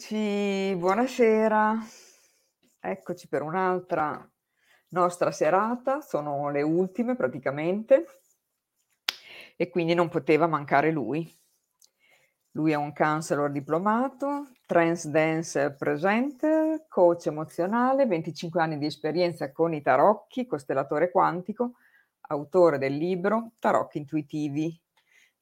[0.00, 1.76] Eccoci, buonasera.
[2.78, 4.30] Eccoci per un'altra
[4.90, 8.06] nostra serata, sono le ultime praticamente
[9.56, 11.28] e quindi non poteva mancare lui.
[12.52, 19.74] Lui è un counselor diplomato, trance dance presenter, coach emozionale, 25 anni di esperienza con
[19.74, 21.72] i tarocchi, costellatore quantico,
[22.28, 24.80] autore del libro Tarocchi intuitivi,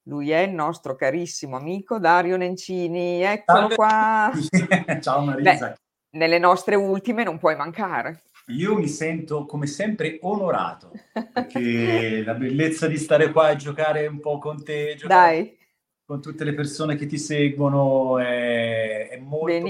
[0.09, 3.23] lui è il nostro carissimo amico Dario Nencini.
[3.23, 4.31] Eccolo qua.
[5.01, 5.69] Ciao Marisa.
[5.69, 8.23] Beh, nelle nostre ultime non puoi mancare.
[8.49, 10.93] Io mi sento come sempre onorato
[11.33, 15.59] perché la bellezza di stare qua e giocare un po' con te, Dai.
[16.05, 19.67] con tutte le persone che ti seguono è, è molto,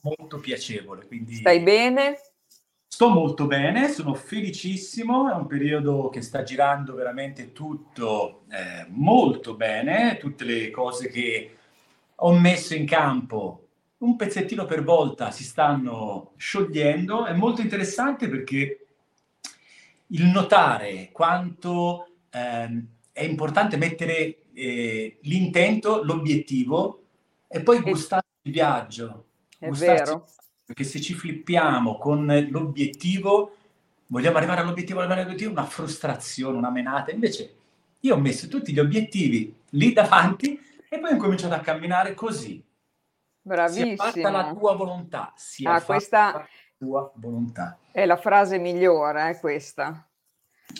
[0.00, 1.06] molto piacevole.
[1.06, 1.34] Quindi...
[1.34, 2.16] Stai bene?
[3.00, 9.54] Sto molto bene, sono felicissimo, è un periodo che sta girando veramente tutto eh, molto
[9.54, 11.56] bene, tutte le cose che
[12.14, 13.68] ho messo in campo
[14.00, 18.86] un pezzettino per volta si stanno sciogliendo, è molto interessante perché
[20.08, 27.04] il notare quanto eh, è importante mettere eh, l'intento, l'obiettivo
[27.48, 29.24] e poi gustarsi il viaggio.
[29.58, 30.26] È vero
[30.70, 33.56] perché se ci flippiamo con l'obiettivo,
[34.06, 37.10] vogliamo arrivare all'obiettivo, arrivare all'obiettivo, una frustrazione, una menata.
[37.10, 37.56] Invece
[37.98, 42.64] io ho messo tutti gli obiettivi lì davanti e poi ho cominciato a camminare così.
[43.42, 43.84] Bravissimo.
[43.84, 45.32] Si è fatta la tua volontà.
[45.34, 47.76] Si ah, questa la tua volontà.
[47.90, 50.08] È la frase migliore, eh, questa.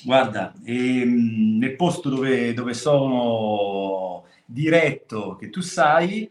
[0.05, 6.31] Guarda, ehm, nel posto dove, dove sono diretto, che tu sai,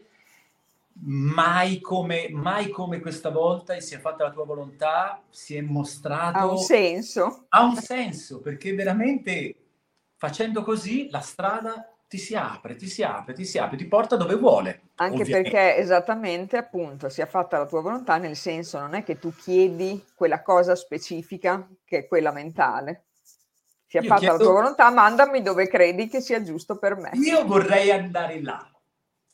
[1.02, 5.60] mai come, mai come questa volta e si è fatta la tua volontà, si è
[5.60, 6.38] mostrato...
[6.38, 7.46] Ha un senso.
[7.48, 9.56] Ha un senso, perché veramente
[10.16, 14.16] facendo così la strada ti si apre, ti si apre, ti si apre, ti porta
[14.16, 14.90] dove vuole.
[14.96, 15.50] Anche ovviamente.
[15.50, 19.32] perché esattamente appunto si è fatta la tua volontà, nel senso non è che tu
[19.34, 23.04] chiedi quella cosa specifica che è quella mentale.
[23.86, 24.36] Si è Io fatta chiedo...
[24.36, 27.10] la tua volontà, mandami dove credi che sia giusto per me.
[27.14, 28.69] Io vorrei andare là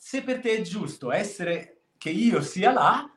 [0.07, 3.11] se per te è giusto essere che io sia là,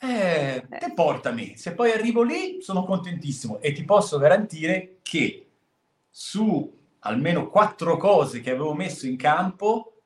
[0.00, 1.56] eh, te portami.
[1.56, 5.46] Se poi arrivo lì, sono contentissimo e ti posso garantire che
[6.10, 10.00] su almeno quattro cose che avevo messo in campo,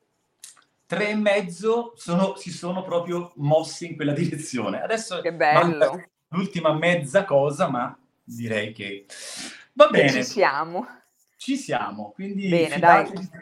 [0.85, 4.79] tre e mezzo sono, si sono proprio mossi in quella direzione.
[4.79, 5.21] Adesso
[6.27, 9.07] l'ultima mezza cosa, ma direi che
[9.73, 10.11] va bene.
[10.11, 10.85] Che ci siamo.
[11.41, 12.79] Ci siamo, quindi Bene,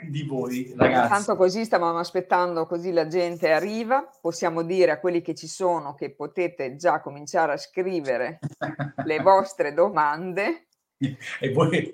[0.07, 1.09] di voi, ragazzi.
[1.09, 4.09] Tanto così stavamo aspettando, così la gente arriva.
[4.21, 8.39] Possiamo dire a quelli che ci sono che potete già cominciare a scrivere
[9.03, 10.67] le vostre domande.
[10.97, 11.93] E voi,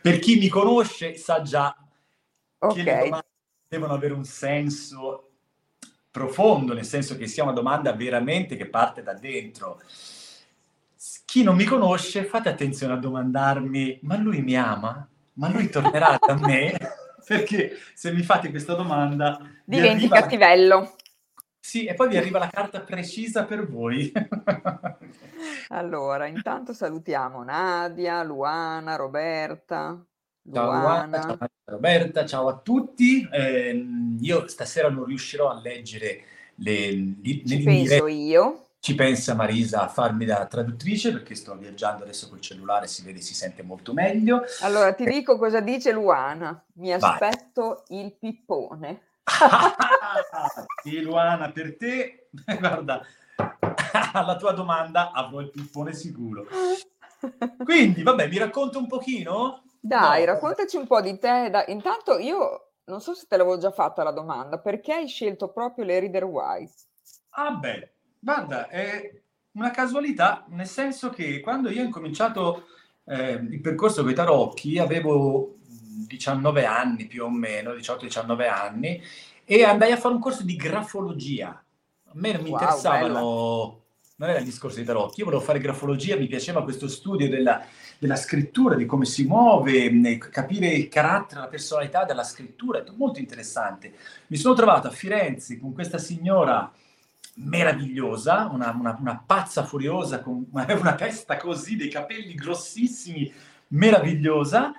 [0.00, 1.76] per chi mi conosce, sa già
[2.60, 2.76] okay.
[2.76, 3.26] che le domande
[3.68, 5.32] devono avere un senso
[6.10, 9.78] profondo, nel senso che sia una domanda veramente che parte da dentro.
[11.26, 15.06] Chi non mi conosce, fate attenzione a domandarmi, ma lui mi ama?
[15.34, 16.76] Ma lui tornerà da me?
[17.24, 19.38] Perché se mi fate questa domanda...
[19.64, 20.20] Diventi arriva...
[20.20, 20.94] cattivello.
[21.58, 24.12] Sì, e poi vi arriva la carta precisa per voi.
[25.68, 29.98] allora, intanto salutiamo Nadia, Luana, Roberta.
[30.52, 33.26] Ciao Luana, ciao Roberta, ciao a tutti.
[33.32, 33.86] Eh,
[34.20, 36.24] io stasera non riuscirò a leggere
[36.56, 36.90] le...
[37.22, 42.28] le Ci penso io ci pensa Marisa a farmi da traduttrice perché sto viaggiando adesso
[42.28, 44.42] col cellulare, si vede, si sente molto meglio.
[44.60, 46.62] Allora ti dico cosa dice Luana.
[46.74, 48.00] Mi aspetto Vai.
[48.00, 49.00] il pippone.
[50.84, 52.28] sì, Luana, per te,
[52.60, 53.00] guarda,
[54.12, 56.44] alla tua domanda avrò il pippone sicuro.
[57.64, 59.62] Quindi, vabbè, mi racconto un pochino?
[59.80, 60.32] Dai, no.
[60.32, 61.48] raccontaci un po' di te.
[61.48, 61.64] Da...
[61.68, 65.86] Intanto io non so se te l'avevo già fatta la domanda, perché hai scelto proprio
[65.86, 66.74] le Reader White?
[67.36, 67.93] Ah beh,
[68.24, 69.12] Guarda, è
[69.52, 72.68] una casualità, nel senso che quando io ho incominciato
[73.04, 79.02] eh, il percorso con i tarocchi avevo 19 anni più o meno, 18-19 anni,
[79.44, 81.48] e andai a fare un corso di grafologia.
[81.50, 83.82] A me non mi wow, interessavano, bella.
[84.16, 87.62] non era il discorso dei tarocchi, io volevo fare grafologia, mi piaceva questo studio della,
[87.98, 93.18] della scrittura, di come si muove, capire il carattere, la personalità della scrittura, è molto
[93.18, 93.92] interessante.
[94.28, 96.72] Mi sono trovato a Firenze con questa signora
[97.36, 103.32] meravigliosa, una, una, una pazza furiosa con una testa così, dei capelli grossissimi,
[103.68, 104.72] meravigliosa.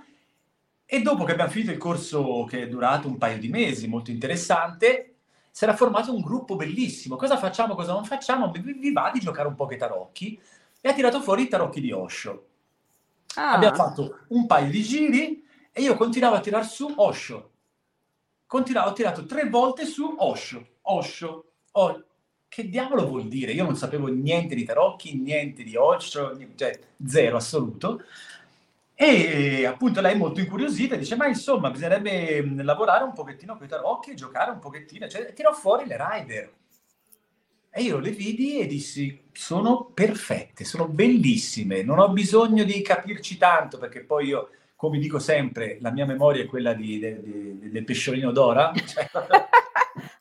[0.88, 4.12] E dopo che abbiamo finito il corso che è durato un paio di mesi, molto
[4.12, 5.16] interessante,
[5.50, 7.16] si era formato un gruppo bellissimo.
[7.16, 8.52] Cosa facciamo, cosa non facciamo?
[8.52, 10.40] Vi, va di giocare un po' che tarocchi?
[10.80, 12.48] E ha tirato fuori i tarocchi di Osho.
[13.36, 13.54] Ah.
[13.54, 17.52] Abbiamo fatto un paio di giri e io continuavo a tirare su Osho.
[18.46, 22.06] Continuavo, ho tirato tre volte su Osho, Osho, Osho
[22.56, 23.52] che diavolo vuol dire?
[23.52, 28.02] Io non sapevo niente di tarocchi, niente di Osho, cioè zero assoluto.
[28.94, 33.68] E appunto lei molto incuriosita dice: Ma insomma, bisognerebbe mm, lavorare un pochettino con i
[33.68, 35.06] tarocchi, giocare un pochettino.
[35.06, 36.54] Cioè, tirò fuori le rider.
[37.72, 41.84] E io le vidi e dissi: Sono perfette, sono bellissime.
[41.84, 46.44] Non ho bisogno di capirci tanto perché poi io, come dico sempre, la mia memoria
[46.44, 48.72] è quella di, de, de, del pesciolino d'ora.
[48.80, 49.10] Cioè,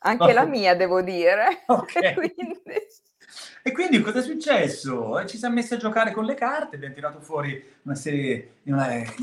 [0.05, 1.63] Anche la mia, devo dire.
[1.67, 2.13] Ok.
[2.13, 2.61] quindi...
[3.67, 5.25] E quindi cosa è successo?
[5.25, 8.71] Ci siamo messi a giocare con le carte, abbiamo tirato fuori una serie di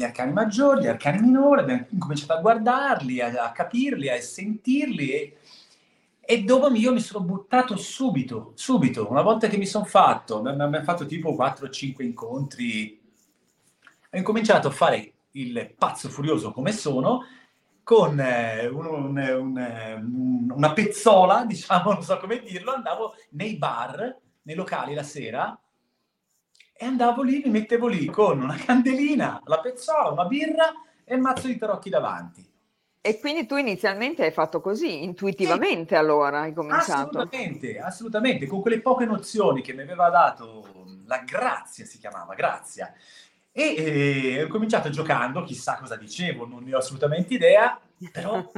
[0.02, 5.36] arcani maggiori, gli arcani minori, abbiamo cominciato a guardarli, a, a capirli, a sentirli e,
[6.18, 10.82] e dopo io mi sono buttato subito, subito, una volta che mi sono fatto, abbiamo
[10.82, 13.00] fatto tipo 4-5 incontri,
[14.10, 17.24] ho incominciato a fare il pazzo furioso come sono
[17.82, 24.16] con eh, un, un, un, una pezzola, diciamo, non so come dirlo, andavo nei bar,
[24.42, 25.56] nei locali la sera
[26.82, 30.72] e andavo lì, mi mettevo lì con una candelina, la pezzola, una birra
[31.04, 32.50] e il mazzo di tarocchi davanti.
[33.04, 36.00] E quindi tu inizialmente hai fatto così, intuitivamente sì.
[36.00, 37.18] allora hai cominciato?
[37.18, 42.92] Assolutamente, assolutamente, con quelle poche nozioni che mi aveva dato la grazia, si chiamava, grazia,
[43.52, 47.78] e eh, ho cominciato giocando, chissà cosa dicevo, non ne ho assolutamente idea,
[48.10, 48.50] però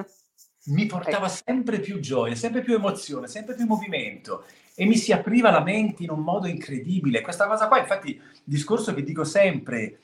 [0.66, 1.40] mi portava ecco.
[1.44, 4.44] sempre più gioia, sempre più emozione, sempre più movimento
[4.76, 7.20] e mi si apriva la mente in un modo incredibile.
[7.20, 9.98] Questa cosa qua, infatti, il discorso che dico sempre,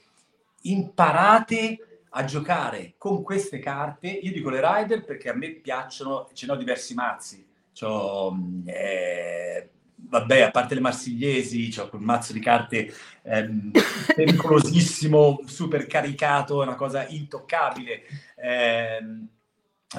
[0.62, 4.08] imparate a giocare con queste carte.
[4.08, 7.46] Io dico le rider perché a me piacciono, ce ne ho diversi mazzi.
[7.72, 9.70] C'ho, eh,
[10.08, 12.92] vabbè, a parte le marsigliesi, ho quel mazzo di carte
[13.22, 13.70] ehm,
[14.14, 18.02] pericolosissimo, super caricato, è una cosa intoccabile.
[18.36, 18.98] Eh,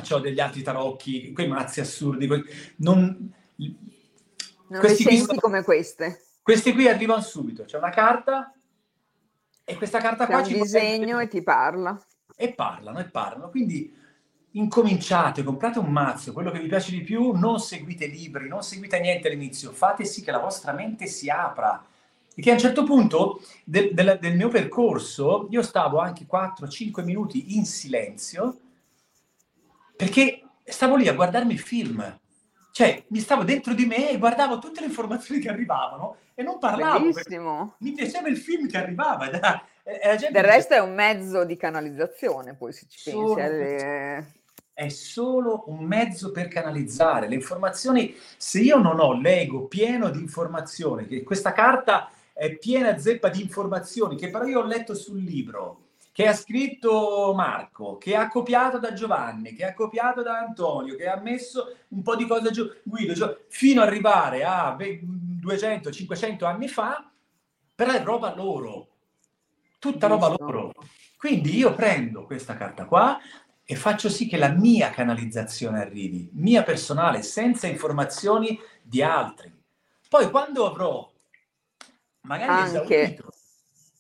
[0.10, 2.28] ho degli altri tarocchi, quei mazzi assurdi.
[2.28, 2.44] Que-
[2.78, 3.34] non
[4.72, 6.22] non questi le senti come queste?
[6.42, 8.54] Questi qui arrivano subito, c'è una carta
[9.64, 12.02] e questa carta c'è qua un ci disegno e ti parla.
[12.36, 13.50] E parlano, e parlano.
[13.50, 13.94] Quindi
[14.52, 19.00] incominciate, comprate un mazzo, quello che vi piace di più, non seguite libri, non seguite
[19.00, 21.84] niente all'inizio, fate sì che la vostra mente si apra.
[22.34, 27.04] E che a un certo punto de- de- del mio percorso io stavo anche 4-5
[27.04, 28.58] minuti in silenzio
[29.96, 32.20] perché stavo lì a guardarmi il film.
[32.72, 36.58] Cioè, mi stavo dentro di me e guardavo tutte le informazioni che arrivavano e non
[36.58, 37.04] parlavo.
[37.80, 39.30] Mi piaceva il film che arrivava.
[39.84, 43.42] E Del resto è un mezzo di canalizzazione, poi se ci pensi.
[43.42, 44.41] Alle
[44.74, 48.16] è solo un mezzo per canalizzare le informazioni.
[48.38, 53.42] Se io non ho l'ego pieno di informazioni, che questa carta è piena zeppa di
[53.42, 58.80] informazioni, che però io ho letto sul libro, che ha scritto Marco, che ha copiato
[58.80, 62.70] da Giovanni, che ha copiato da Antonio, che ha messo un po' di cose giù,
[62.84, 67.10] Guido, giù, fino ad arrivare a 200-500 anni fa,
[67.74, 68.88] però è roba loro,
[69.80, 70.74] tutta roba loro.
[71.18, 73.20] Quindi io prendo questa carta qua,
[73.72, 79.50] e faccio sì che la mia canalizzazione arrivi, mia personale, senza informazioni di altri.
[80.10, 81.10] Poi quando avrò
[82.24, 83.02] magari Anche.
[83.02, 83.34] esaurito,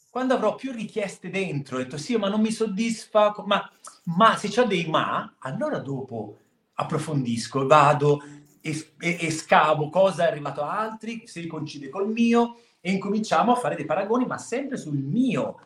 [0.10, 3.72] quando avrò più richieste dentro, ho detto sì, ma non mi soddisfa, ma,
[4.08, 6.38] ma se ho dei ma, allora dopo
[6.74, 8.22] approfondisco, vado
[8.60, 13.54] e, e, e scavo cosa è arrivato a altri, se coincide col mio, e incominciamo
[13.54, 15.60] a fare dei paragoni, ma sempre sul mio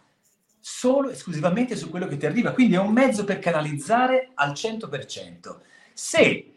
[0.67, 2.51] solo esclusivamente su quello che ti arriva.
[2.51, 5.57] Quindi è un mezzo per canalizzare al 100%.
[5.93, 6.53] Se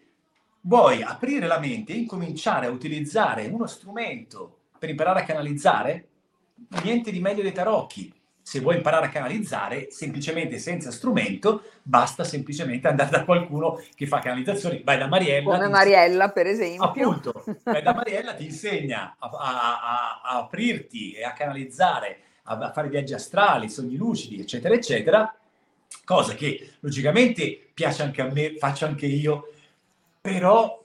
[0.62, 6.08] vuoi aprire la mente e incominciare a utilizzare uno strumento per imparare a canalizzare,
[6.82, 8.10] niente di meglio dei tarocchi.
[8.40, 14.20] Se vuoi imparare a canalizzare, semplicemente senza strumento, basta semplicemente andare da qualcuno che fa
[14.20, 14.80] canalizzazioni.
[14.82, 15.54] Vai da Mariella.
[15.54, 16.82] Come Mariella, per esempio.
[16.82, 22.72] Appunto, vai da Mariella, ti insegna a, a, a, a aprirti e a canalizzare a
[22.72, 25.34] fare viaggi astrali, sogni lucidi, eccetera, eccetera,
[26.04, 29.52] cosa che logicamente piace anche a me, faccio anche io,
[30.20, 30.78] però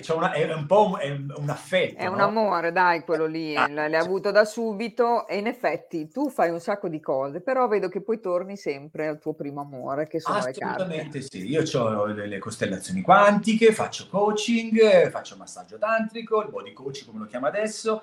[0.00, 1.98] cioè, una, è un po' un, è un affetto.
[1.98, 2.12] È no?
[2.12, 6.48] un amore, dai, quello lì, ah, l'hai avuto da subito e in effetti tu fai
[6.48, 10.18] un sacco di cose, però vedo che poi torni sempre al tuo primo amore, che
[10.18, 10.50] sono le.
[10.50, 17.04] Assolutamente sì, io ho delle costellazioni quantiche, faccio coaching, faccio massaggio tantrico, il body coach
[17.04, 18.02] come lo chiamo adesso,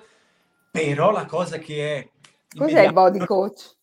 [0.70, 2.08] però la cosa che è
[2.56, 3.76] Cos'è il body coach?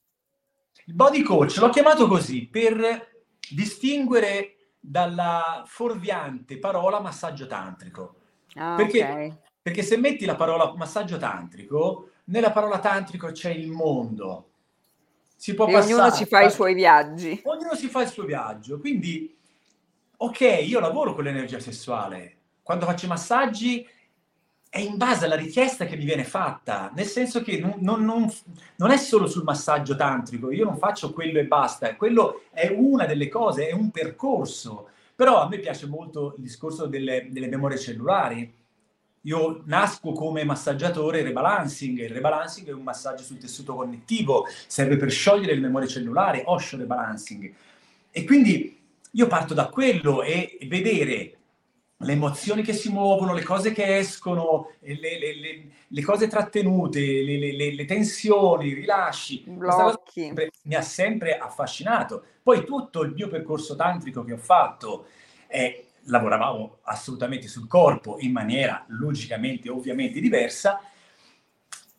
[0.86, 3.16] Il body coach l'ho chiamato così per
[3.50, 8.16] distinguere dalla fuorviante parola massaggio tantrico.
[8.56, 9.38] Ah, perché, okay.
[9.62, 14.50] perché se metti la parola massaggio tantrico, nella parola tantrico c'è il mondo.
[15.36, 17.42] Si può e passare, ognuno si fa i suoi viaggi.
[17.44, 18.80] Ognuno si fa il suo viaggio.
[18.80, 19.38] Quindi,
[20.18, 22.36] ok, io lavoro con l'energia sessuale.
[22.64, 23.88] Quando faccio i massaggi
[24.70, 28.32] è in base alla richiesta che mi viene fatta, nel senso che non, non, non,
[28.76, 33.06] non, è solo sul massaggio tantrico, io non faccio quello e basta, quello è una
[33.06, 37.80] delle cose, è un percorso, però a me piace molto il discorso delle, delle memorie
[37.80, 38.54] cellulari.
[39.22, 45.12] Io nasco come massaggiatore rebalancing, il rebalancing è un massaggio sul tessuto connettivo, serve per
[45.12, 47.52] sciogliere le memorie cellulari, Osho rebalancing.
[48.12, 48.80] E quindi
[49.12, 51.37] io parto da quello e vedere
[52.01, 57.00] le emozioni che si muovono, le cose che escono, le, le, le, le cose trattenute,
[57.00, 59.44] le, tensioni, i rilasci.
[59.48, 60.32] Blocchi.
[60.63, 62.24] mi ha sempre affascinato.
[62.44, 65.08] Poi tutto il mio percorso tantrico che ho fatto,
[65.48, 70.80] eh, lavoravamo assolutamente sul corpo in maniera logicamente, ovviamente diversa,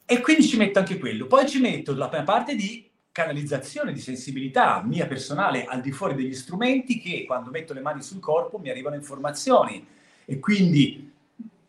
[0.07, 1.27] e quindi ci metto anche quello.
[1.27, 2.88] Poi ci metto la prima parte di
[3.19, 8.01] canalizzazione, di sensibilità mia personale al di fuori degli strumenti che quando metto le mani
[8.01, 9.85] sul corpo mi arrivano informazioni
[10.25, 11.13] e quindi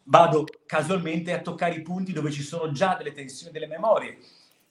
[0.04, 4.20] vado casualmente a toccare i punti dove ci sono già delle tensioni, delle memorie.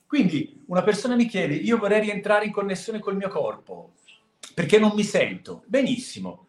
[0.07, 3.95] Quindi una persona mi chiede, io vorrei rientrare in connessione col mio corpo
[4.55, 5.65] perché non mi sento.
[5.67, 6.47] Benissimo,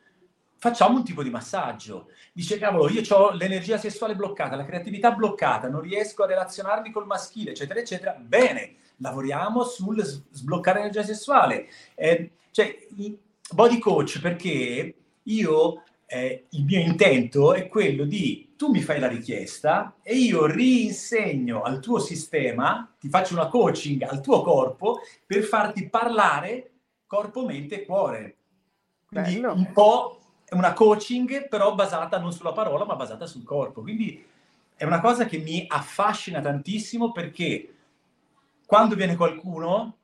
[0.57, 2.11] facciamo un tipo di massaggio.
[2.31, 7.07] Dice, cavolo, io ho l'energia sessuale bloccata, la creatività bloccata, non riesco a relazionarmi col
[7.07, 8.11] maschile, eccetera, eccetera.
[8.13, 11.67] Bene, lavoriamo sul sbloccare l'energia sessuale.
[11.95, 12.75] Eh, cioè,
[13.51, 19.07] body coach perché io, eh, il mio intento è quello di tu mi fai la
[19.07, 25.43] richiesta e io rinsegno al tuo sistema, ti faccio una coaching al tuo corpo per
[25.43, 26.71] farti parlare
[27.07, 28.35] corpo, mente e cuore.
[29.07, 29.53] Quindi Bello.
[29.53, 33.81] un po' è una coaching però basata non sulla parola ma basata sul corpo.
[33.81, 34.25] Quindi
[34.75, 37.75] è una cosa che mi affascina tantissimo perché
[38.69, 39.97] quando viene qualcuno,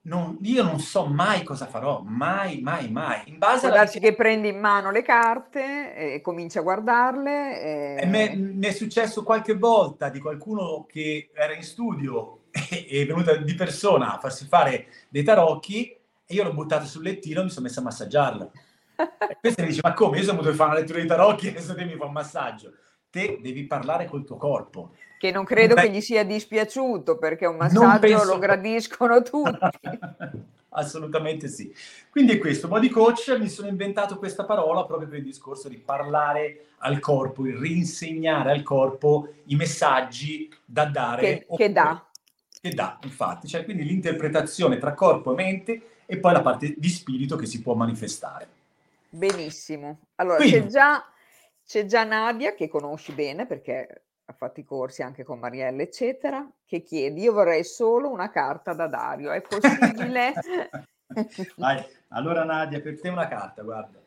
[0.00, 3.22] non, io non so mai cosa farò, mai, mai, mai.
[3.26, 3.76] In base Può alla...
[3.76, 7.62] darsi che prendi in mano le carte e cominci a guardarle.
[7.62, 8.00] E...
[8.02, 13.36] E mi è successo qualche volta di qualcuno che era in studio e è venuta
[13.36, 17.50] di persona a farsi fare dei tarocchi e io l'ho buttato sul lettino e mi
[17.50, 18.50] sono messo a massaggiarla.
[19.30, 20.16] E questo mi dice, ma come?
[20.16, 22.12] Io sono venuto a fare una lettura di tarocchi e adesso te mi fa un
[22.12, 22.72] massaggio.
[23.18, 24.90] Te devi parlare col tuo corpo.
[25.18, 28.24] Che non credo Beh, che gli sia dispiaciuto perché un massaggio penso...
[28.26, 29.98] lo gradiscono tutti.
[30.70, 31.74] Assolutamente sì.
[32.10, 35.78] Quindi è questo, body coach, mi sono inventato questa parola proprio per il discorso di
[35.78, 41.20] parlare al corpo, il rinsegnare al corpo i messaggi da dare.
[41.20, 42.06] Che, che dà.
[42.60, 43.48] Che dà, infatti.
[43.48, 47.60] Cioè, quindi l'interpretazione tra corpo e mente e poi la parte di spirito che si
[47.62, 48.46] può manifestare.
[49.08, 49.98] Benissimo.
[50.14, 51.04] Allora, quindi, c'è, già,
[51.68, 56.50] c'è già Nadia che conosci bene perché ha fatto i corsi anche con Marielle, eccetera,
[56.64, 60.32] che chiedi, io vorrei solo una carta da Dario, è possibile?
[61.56, 64.00] Vai, allora Nadia, per te una carta, guarda.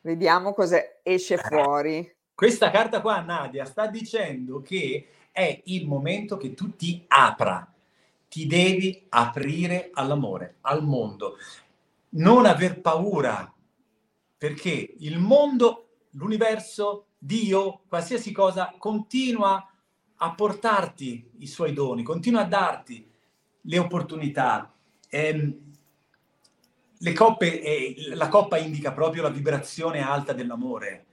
[0.00, 2.12] Vediamo cosa esce fuori.
[2.34, 7.72] Questa carta qua, Nadia, sta dicendo che è il momento che tu ti apra,
[8.28, 11.36] ti devi aprire all'amore, al mondo.
[12.10, 13.52] Non aver paura,
[14.36, 19.68] perché il mondo, l'universo Dio, qualsiasi cosa, continua
[20.20, 23.08] a portarti i suoi doni, continua a darti
[23.62, 24.72] le opportunità.
[25.08, 25.58] Eh,
[27.00, 31.06] le coppe, eh, la coppa indica proprio la vibrazione alta dell'amore,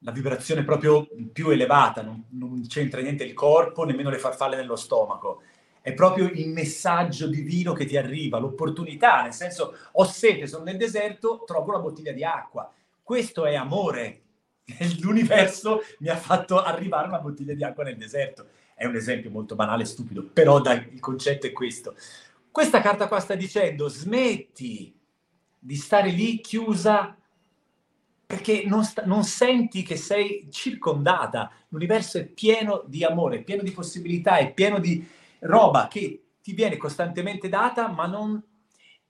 [0.00, 4.76] la vibrazione proprio più elevata, non, non c'entra niente il corpo, nemmeno le farfalle nello
[4.76, 5.42] stomaco.
[5.80, 10.76] È proprio il messaggio divino che ti arriva, l'opportunità, nel senso ho sete, sono nel
[10.76, 12.70] deserto, trovo una bottiglia di acqua.
[13.02, 14.20] Questo è amore,
[15.00, 18.48] l'universo mi ha fatto arrivare una bottiglia di acqua nel deserto.
[18.74, 21.94] È un esempio molto banale e stupido, però dai, il concetto è questo.
[22.50, 24.94] Questa carta qua sta dicendo smetti
[25.58, 27.16] di stare lì chiusa
[28.26, 31.52] perché non, sta, non, senti che sei circondata.
[31.68, 35.06] L'universo è pieno di amore, pieno di possibilità, è pieno di
[35.40, 38.42] roba che ti viene costantemente data, ma non,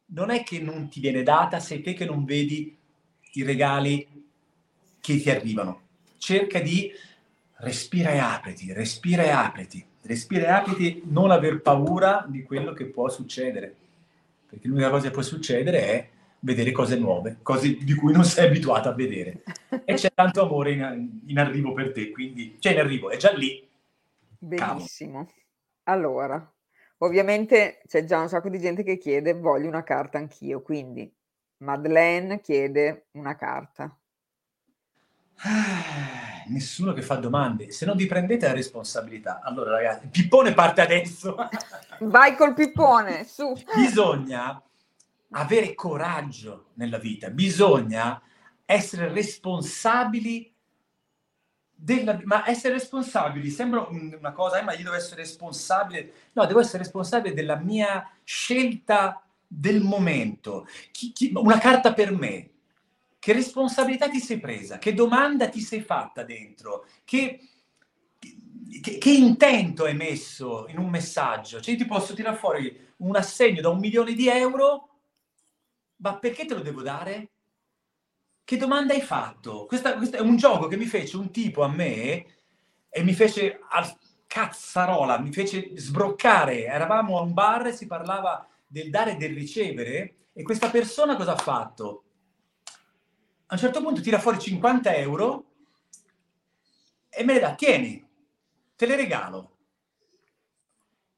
[0.06, 2.76] non è che non ti viene data, sei te che non vedi
[3.34, 4.06] i regali
[5.02, 5.80] che ti arrivano.
[6.16, 6.90] Cerca di
[7.56, 12.86] respira e apriti, respira e apriti, respira e apriti, non aver paura di quello che
[12.86, 13.74] può succedere,
[14.48, 18.46] perché l'unica cosa che può succedere è vedere cose nuove, cose di cui non sei
[18.46, 19.42] abituato a vedere.
[19.84, 23.32] E c'è tanto amore in, in arrivo per te, quindi c'è in arrivo, è già
[23.32, 23.68] lì.
[24.38, 25.24] Benissimo.
[25.24, 25.40] Cavo.
[25.84, 26.52] Allora,
[26.98, 31.12] ovviamente c'è già un sacco di gente che chiede voglio una carta anch'io, quindi
[31.58, 33.96] Madeleine chiede una carta.
[35.44, 37.70] Ah, nessuno che fa domande.
[37.72, 41.36] Se non vi prendete la responsabilità, allora ragazzi, pippone parte adesso.
[42.00, 43.52] Vai col pippone, su.
[43.74, 44.62] Bisogna
[45.30, 48.20] avere coraggio nella vita, bisogna
[48.64, 50.52] essere responsabili
[51.74, 56.12] della, ma essere responsabili sembra una cosa, eh, ma io devo essere responsabile.
[56.32, 60.66] No, devo essere responsabile della mia scelta del momento.
[60.92, 62.50] Chi, chi, una carta per me.
[63.22, 64.78] Che responsabilità ti sei presa?
[64.78, 66.86] Che domanda ti sei fatta dentro?
[67.04, 67.38] Che,
[68.80, 71.60] che, che intento hai messo in un messaggio?
[71.60, 74.88] Cioè, io ti posso tirare fuori un assegno da un milione di euro,
[75.98, 77.30] ma perché te lo devo dare?
[78.42, 79.66] Che domanda hai fatto?
[79.66, 82.26] Questa, questo è un gioco che mi fece un tipo a me
[82.88, 83.88] e mi fece al
[84.26, 86.64] cazzarola, mi fece sbroccare.
[86.64, 91.14] Eravamo a un bar e si parlava del dare e del ricevere e questa persona
[91.14, 92.01] cosa ha fatto?
[93.52, 95.44] A un certo punto tira fuori 50 euro
[97.10, 98.02] e me le dà, tieni,
[98.74, 99.56] te le regalo.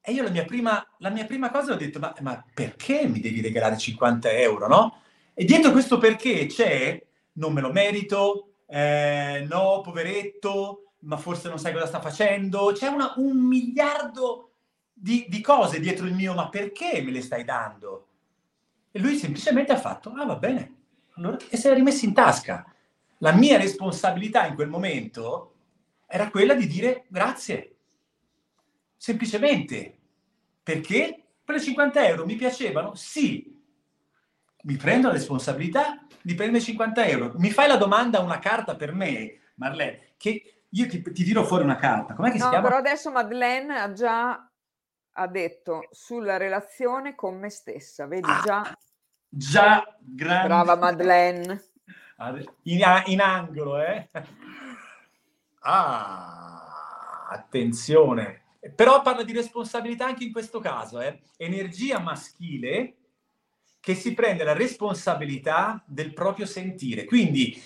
[0.01, 3.21] E io la mia prima, la mia prima cosa ho detto, ma, ma, perché mi
[3.21, 5.03] devi regalare 50 euro, no?
[5.33, 7.01] E dietro questo perché c'è,
[7.35, 12.89] non me lo merito, eh, no, poveretto, ma forse non sai cosa sta facendo, c'è
[12.89, 14.55] una, un miliardo
[14.93, 18.09] di, di cose dietro il mio, ma perché me le stai dando?
[18.91, 20.83] E lui semplicemente ha fatto, ah va bene,
[21.17, 22.65] allora, e se l'ha rimesso in tasca.
[23.19, 25.55] La mia responsabilità in quel momento
[26.07, 27.77] era quella di dire grazie
[28.97, 29.99] semplicemente
[30.63, 32.95] perché per 50 euro mi piacevano?
[32.95, 33.53] Sì.
[34.63, 37.33] Mi prendo la responsabilità di prendere 50 euro.
[37.37, 41.65] Mi fai la domanda, una carta per me, Marlene, che io ti, ti tiro fuori
[41.65, 42.15] una carta.
[42.15, 42.67] Com'è che no, si chiama?
[42.67, 44.49] Però adesso Madeleine ha già
[45.17, 48.07] ha detto sulla relazione con me stessa.
[48.07, 48.79] Vedi ah, già?
[49.37, 50.47] Già, grande.
[50.47, 51.63] Brava Madeleine.
[52.63, 54.09] In, in angolo, eh?
[55.61, 61.21] Ah, attenzione però parla di responsabilità anche in questo caso, eh?
[61.37, 62.95] energia maschile
[63.81, 67.05] che si prende la responsabilità del proprio sentire.
[67.05, 67.61] Quindi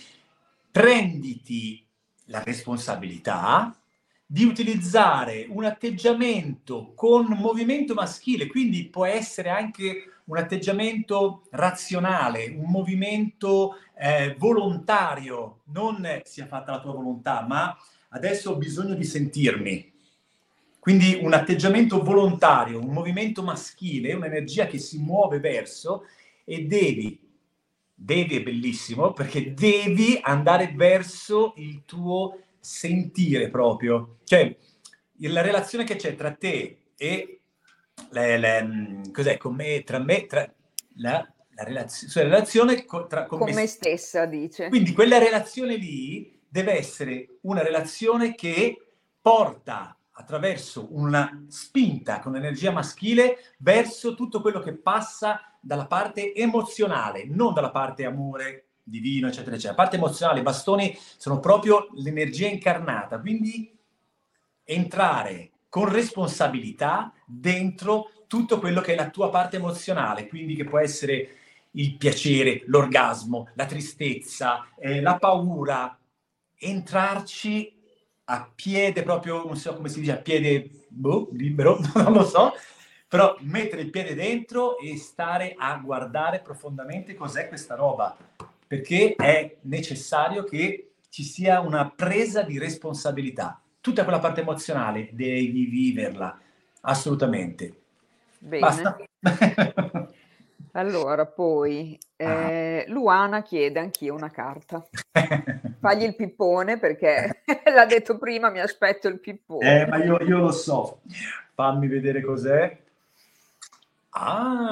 [0.70, 1.86] prenditi
[2.24, 3.80] la responsabilità
[4.26, 12.70] di utilizzare un atteggiamento con movimento maschile, quindi può essere anche un atteggiamento razionale, un
[12.70, 17.76] movimento eh, volontario, non sia fatta la tua volontà, ma
[18.10, 19.92] adesso ho bisogno di sentirmi,
[20.78, 26.04] quindi un atteggiamento volontario, un movimento maschile, un'energia che si muove verso
[26.44, 27.20] e devi,
[27.94, 34.18] devi è bellissimo perché devi andare verso il tuo sentire proprio.
[34.24, 34.56] Cioè,
[35.20, 37.37] la relazione che c'è tra te e
[38.10, 40.50] le, le, cos'è, con me, tra me, tra
[40.96, 44.68] la, la relazio, cioè, relazione co, tra, con, con me, me stessa, dice.
[44.68, 48.76] Quindi quella relazione lì deve essere una relazione che
[49.20, 57.24] porta attraverso una spinta con energia maschile verso tutto quello che passa dalla parte emozionale,
[57.24, 59.76] non dalla parte amore divino, eccetera, eccetera.
[59.76, 63.76] La parte emozionale, i bastoni sono proprio l'energia incarnata, quindi
[64.64, 70.80] entrare con responsabilità dentro tutto quello che è la tua parte emozionale, quindi che può
[70.80, 71.36] essere
[71.72, 75.96] il piacere, l'orgasmo, la tristezza, eh, la paura,
[76.56, 77.72] entrarci
[78.24, 82.54] a piede proprio, non so come si dice, a piede boh, libero, non lo so,
[83.06, 88.16] però mettere il piede dentro e stare a guardare profondamente cos'è questa roba,
[88.66, 93.62] perché è necessario che ci sia una presa di responsabilità.
[93.80, 96.38] Tutta quella parte emozionale devi viverla,
[96.82, 97.74] assolutamente.
[98.38, 98.60] Bene.
[98.60, 98.98] Basta.
[100.72, 102.50] Allora, poi ah.
[102.50, 104.86] eh, Luana chiede anch'io una carta.
[105.80, 107.42] Fagli il pippone perché
[107.74, 109.80] l'ha detto prima, mi aspetto il pippone.
[109.80, 111.00] Eh, ma io, io lo so.
[111.54, 112.78] Fammi vedere cos'è.
[114.10, 114.64] Ah,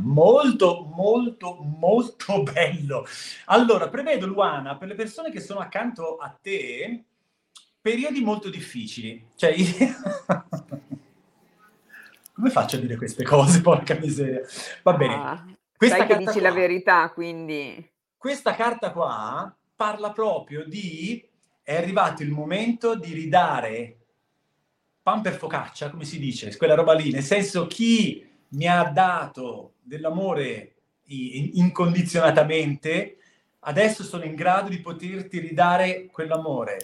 [0.00, 3.04] molto, molto, molto bello.
[3.46, 7.04] Allora, prevedo, Luana, per le persone che sono accanto a te,
[7.80, 9.24] periodi molto difficili.
[9.34, 9.54] Cioè,
[12.40, 14.40] Come faccio a dire queste cose, porca miseria?
[14.82, 15.14] Va bene.
[15.14, 15.44] Ah,
[15.76, 17.86] questa che dici qua, la verità, quindi...
[18.16, 21.22] Questa carta qua parla proprio di...
[21.62, 23.96] È arrivato il momento di ridare
[25.02, 29.74] pan per focaccia, come si dice, quella roba lì, nel senso chi mi ha dato
[29.82, 33.16] dell'amore incondizionatamente,
[33.60, 36.78] adesso sono in grado di poterti ridare quell'amore.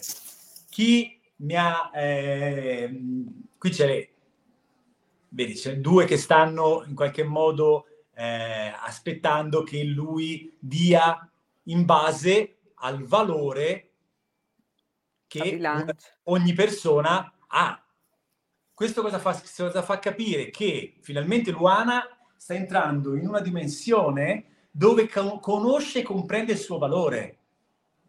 [0.69, 1.91] Chi mi ha...
[1.95, 3.01] Eh,
[3.59, 4.09] qui c'è
[5.29, 11.31] vedi, c'è due che stanno in qualche modo eh, aspettando che lui dia
[11.65, 13.91] in base al valore
[15.27, 15.61] che
[16.25, 17.85] ogni persona ha.
[18.73, 20.51] Questo cosa fa, cosa fa capire?
[20.51, 22.03] Che finalmente Luana
[22.37, 27.39] sta entrando in una dimensione dove conosce e comprende il suo valore.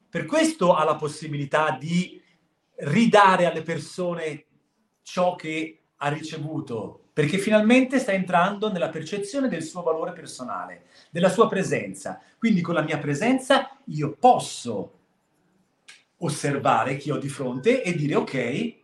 [0.10, 2.22] Per questo ha la possibilità di
[2.78, 4.46] ridare alle persone
[5.02, 11.30] ciò che ha ricevuto, perché finalmente sta entrando nella percezione del suo valore personale, della
[11.30, 12.22] sua presenza.
[12.38, 14.94] Quindi con la mia presenza io posso
[16.18, 18.76] osservare chi ho di fronte e dire ok,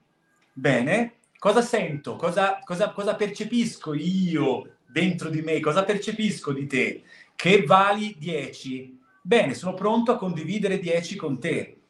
[0.54, 7.04] bene, cosa sento, cosa, cosa, cosa percepisco io dentro di me, cosa percepisco di te,
[7.36, 9.00] che vali 10.
[9.22, 11.83] Bene, sono pronto a condividere 10 con te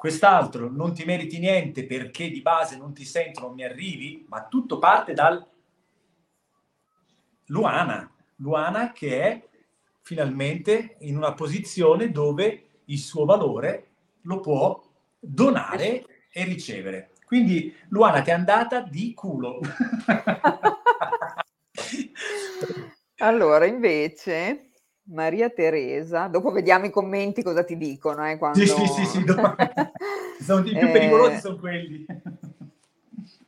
[0.00, 4.46] quest'altro non ti meriti niente perché di base non ti sento, non mi arrivi, ma
[4.46, 5.46] tutto parte dal
[7.48, 9.46] Luana, Luana che è
[10.00, 13.88] finalmente in una posizione dove il suo valore
[14.22, 14.82] lo può
[15.18, 17.10] donare e ricevere.
[17.26, 19.60] Quindi Luana ti è andata di culo.
[23.18, 24.69] allora, invece,
[25.10, 28.28] Maria Teresa, dopo vediamo i commenti cosa ti dicono.
[28.28, 28.58] Eh, quando...
[28.58, 29.54] Sì, sì, sì, sì dopo...
[30.40, 30.90] sono i più eh...
[30.90, 32.06] pericolosi sono quelli.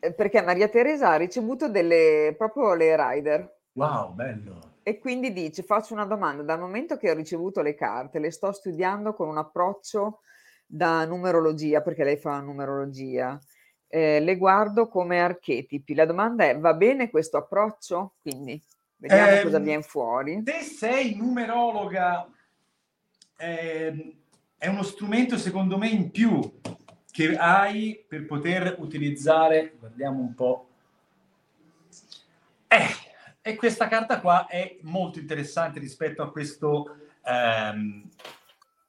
[0.00, 3.56] Eh, perché Maria Teresa ha ricevuto delle, proprio le rider.
[3.72, 4.70] Wow, bello.
[4.82, 8.50] E quindi dice, faccio una domanda, dal momento che ho ricevuto le carte, le sto
[8.50, 10.20] studiando con un approccio
[10.66, 13.38] da numerologia, perché lei fa numerologia,
[13.86, 15.94] eh, le guardo come archetipi.
[15.94, 18.14] La domanda è, va bene questo approccio?
[18.20, 18.60] Quindi
[19.02, 20.42] Vediamo eh, cosa viene fuori.
[20.46, 22.24] Se sei numerologa,
[23.36, 24.16] eh,
[24.56, 26.60] è uno strumento secondo me in più
[27.10, 30.68] che hai per poter utilizzare, guardiamo un po'.
[32.68, 32.86] Eh,
[33.42, 38.08] e questa carta qua è molto interessante rispetto a questo, ehm,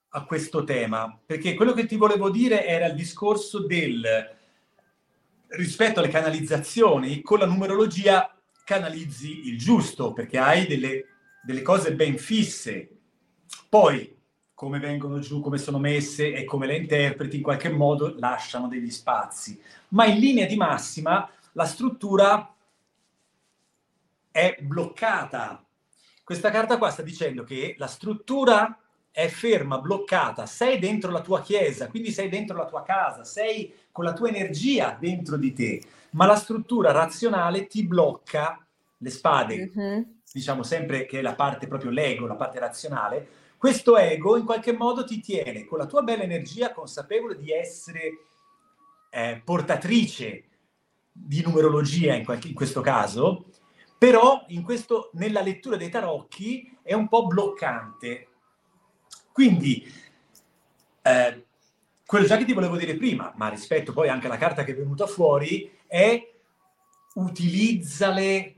[0.09, 4.05] a questo tema, perché quello che ti volevo dire era il discorso del
[5.47, 8.27] rispetto alle canalizzazioni con la numerologia
[8.73, 11.05] canalizzi il giusto, perché hai delle,
[11.43, 12.89] delle cose ben fisse.
[13.69, 14.17] Poi,
[14.53, 18.89] come vengono giù, come sono messe e come le interpreti, in qualche modo lasciano degli
[18.89, 19.61] spazi.
[19.89, 22.51] Ma in linea di massima la struttura
[24.31, 25.63] è bloccata.
[26.23, 28.77] Questa carta qua sta dicendo che la struttura
[29.11, 33.71] è ferma, bloccata, sei dentro la tua chiesa, quindi sei dentro la tua casa, sei
[33.91, 35.81] con la tua energia dentro di te
[36.13, 38.62] ma la struttura razionale ti blocca
[39.03, 40.01] le spade, mm-hmm.
[40.31, 43.27] diciamo sempre che è la parte proprio l'ego, la parte razionale.
[43.57, 48.25] Questo ego in qualche modo ti tiene con la tua bella energia consapevole di essere
[49.09, 50.45] eh, portatrice
[51.11, 53.45] di numerologia in, qualche, in questo caso,
[53.97, 58.27] però in questo, nella lettura dei tarocchi è un po' bloccante.
[59.31, 59.85] Quindi
[61.01, 61.45] eh,
[62.05, 64.75] quello già che ti volevo dire prima, ma rispetto poi anche alla carta che è
[64.75, 66.31] venuta fuori, è
[67.15, 68.55] utilizzale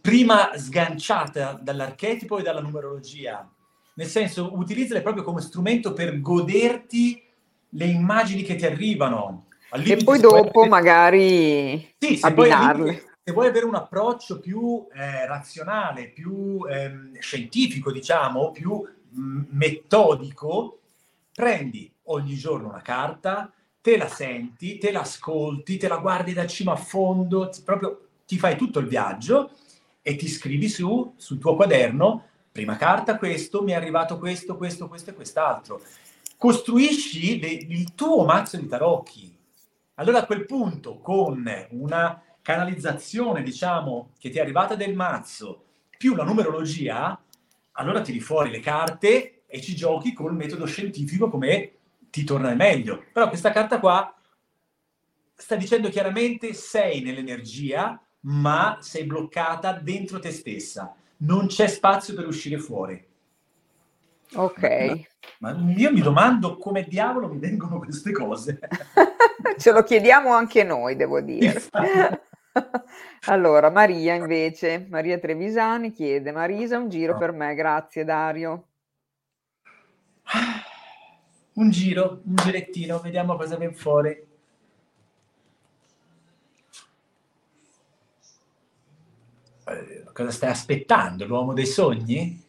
[0.00, 3.50] prima sganciata dall'archetipo e dalla numerologia,
[3.94, 7.22] nel senso utilizzale proprio come strumento per goderti
[7.70, 9.46] le immagini che ti arrivano.
[9.70, 10.68] E poi dopo avere...
[10.68, 12.92] magari sì, se abbinarle.
[12.92, 19.20] Poi, se vuoi avere un approccio più eh, razionale, più eh, scientifico, diciamo, più mh,
[19.20, 20.80] mm, metodico,
[21.34, 23.50] prendi ogni giorno una carta,
[23.80, 28.03] te la senti, te la ascolti, te la guardi da cima a fondo, proprio
[28.34, 29.52] ti fai tutto il viaggio
[30.02, 34.88] e ti scrivi su, sul tuo quaderno, prima carta questo, mi è arrivato questo, questo,
[34.88, 35.80] questo e quest'altro.
[36.36, 39.38] Costruisci le, il tuo mazzo di tarocchi.
[39.94, 45.66] Allora a quel punto, con una canalizzazione, diciamo, che ti è arrivata del mazzo,
[45.96, 47.16] più la numerologia,
[47.72, 51.70] allora tiri fuori le carte e ci giochi col metodo scientifico come
[52.10, 53.04] ti torna meglio.
[53.12, 54.12] Però questa carta qua
[55.36, 60.94] sta dicendo chiaramente sei nell'energia, ma sei bloccata dentro te stessa.
[61.18, 63.02] Non c'è spazio per uscire fuori.
[64.34, 65.06] Ok.
[65.38, 68.58] Ma, ma io mi domando come diavolo mi vengono queste cose.
[69.58, 71.62] Ce lo chiediamo anche noi, devo dire.
[73.26, 78.66] allora, Maria invece, Maria Trevisani chiede, Marisa, un giro per me, grazie Dario
[81.54, 84.26] un giro, un girettino, vediamo cosa viene fuori.
[89.66, 91.26] Eh, cosa stai aspettando?
[91.26, 92.42] L'uomo dei sogni?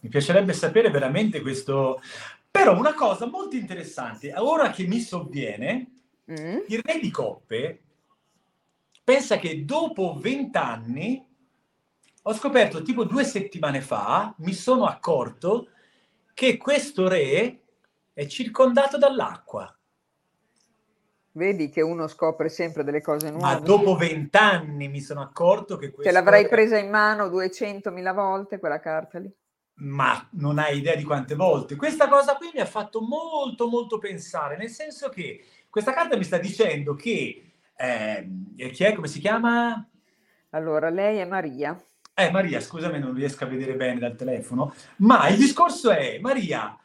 [0.00, 2.02] Mi piacerebbe sapere veramente questo.
[2.50, 5.90] Però una cosa molto interessante, ora che mi sovviene,
[6.30, 6.58] mm.
[6.68, 7.80] il re di coppe
[9.02, 11.26] pensa che dopo vent'anni
[12.22, 15.68] ho scoperto tipo due settimane fa, mi sono accorto
[16.32, 17.60] che questo re
[18.12, 19.73] è circondato dall'acqua.
[21.36, 23.44] Vedi che uno scopre sempre delle cose nuove.
[23.44, 26.12] Ma dopo vent'anni mi sono accorto che questo...
[26.12, 29.32] Te l'avrai presa in mano 200.000 volte quella carta lì?
[29.76, 31.76] ma non hai idea di quante volte.
[31.76, 36.24] Questa cosa qui mi ha fatto molto, molto pensare, nel senso che questa carta mi
[36.24, 37.40] sta dicendo che...
[37.76, 38.28] Eh,
[38.70, 38.92] chi è?
[38.92, 39.84] Come si chiama?
[40.50, 41.76] Allora, lei è Maria.
[42.14, 46.78] Eh, Maria, scusami, non riesco a vedere bene dal telefono, ma il discorso è, Maria,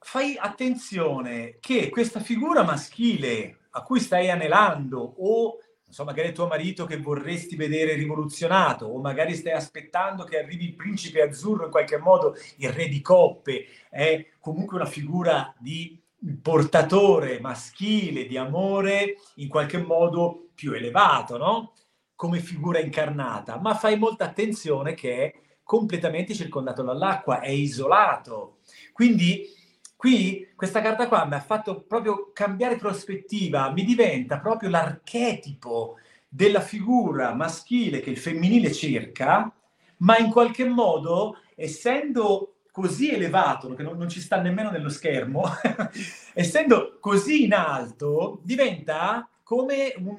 [0.00, 6.84] fai attenzione che questa figura maschile a cui stai anelando o insomma, magari tuo marito
[6.84, 11.98] che vorresti vedere rivoluzionato, o magari stai aspettando che arrivi il principe azzurro, in qualche
[11.98, 16.00] modo il re di coppe, è comunque una figura di
[16.40, 21.72] portatore maschile di amore in qualche modo più elevato, no?
[22.14, 25.34] Come figura incarnata, ma fai molta attenzione che è
[25.64, 28.58] completamente circondato dall'acqua, è isolato.
[28.92, 29.58] Quindi
[30.00, 36.62] Qui questa carta qua mi ha fatto proprio cambiare prospettiva, mi diventa proprio l'archetipo della
[36.62, 39.54] figura maschile che il femminile cerca,
[39.98, 45.44] ma in qualche modo, essendo così elevato, che non, non ci sta nemmeno nello schermo,
[46.32, 50.16] essendo così in alto, diventa come un,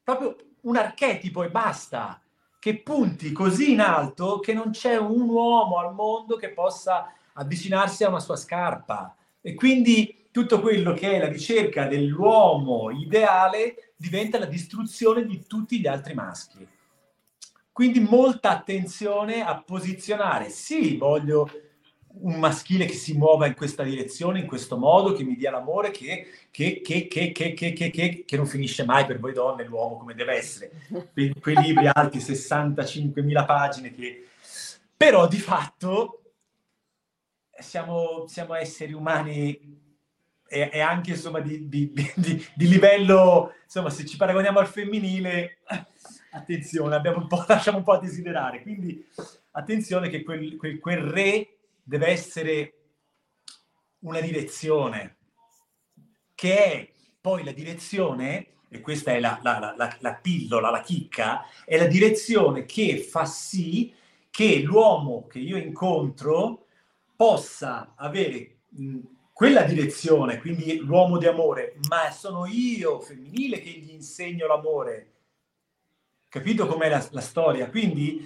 [0.00, 2.22] proprio un archetipo e basta,
[2.60, 8.04] che punti così in alto che non c'è un uomo al mondo che possa avvicinarsi
[8.04, 9.16] a una sua scarpa.
[9.40, 15.80] E quindi tutto quello che è la ricerca dell'uomo ideale diventa la distruzione di tutti
[15.80, 16.66] gli altri maschi.
[17.72, 21.48] Quindi molta attenzione a posizionare, sì, voglio
[22.20, 25.92] un maschile che si muova in questa direzione, in questo modo, che mi dia l'amore,
[25.92, 30.70] che, che, che, che non finisce mai per voi donne l'uomo come deve essere.
[31.12, 34.26] Quei libri alti, 65.000 pagine, che...
[34.96, 36.27] però di fatto
[37.58, 39.86] siamo, siamo esseri umani
[40.48, 45.58] e, e, anche insomma di, di, di, di, livello, insomma se ci paragoniamo al femminile,
[46.30, 48.62] attenzione, un po', lasciamo un po' a desiderare.
[48.62, 49.06] Quindi
[49.52, 52.72] attenzione che quel, quel, quel re deve essere
[54.00, 55.16] una direzione,
[56.34, 61.44] che è poi la direzione, e questa è la, la, la, la pillola, la chicca,
[61.64, 63.94] è la direzione che fa sì
[64.30, 66.67] che l'uomo che io incontro
[67.18, 68.98] possa avere mh,
[69.32, 75.14] quella direzione, quindi l'uomo di amore, ma sono io femminile che gli insegno l'amore.
[76.28, 77.68] Capito com'è la, la storia?
[77.70, 78.24] Quindi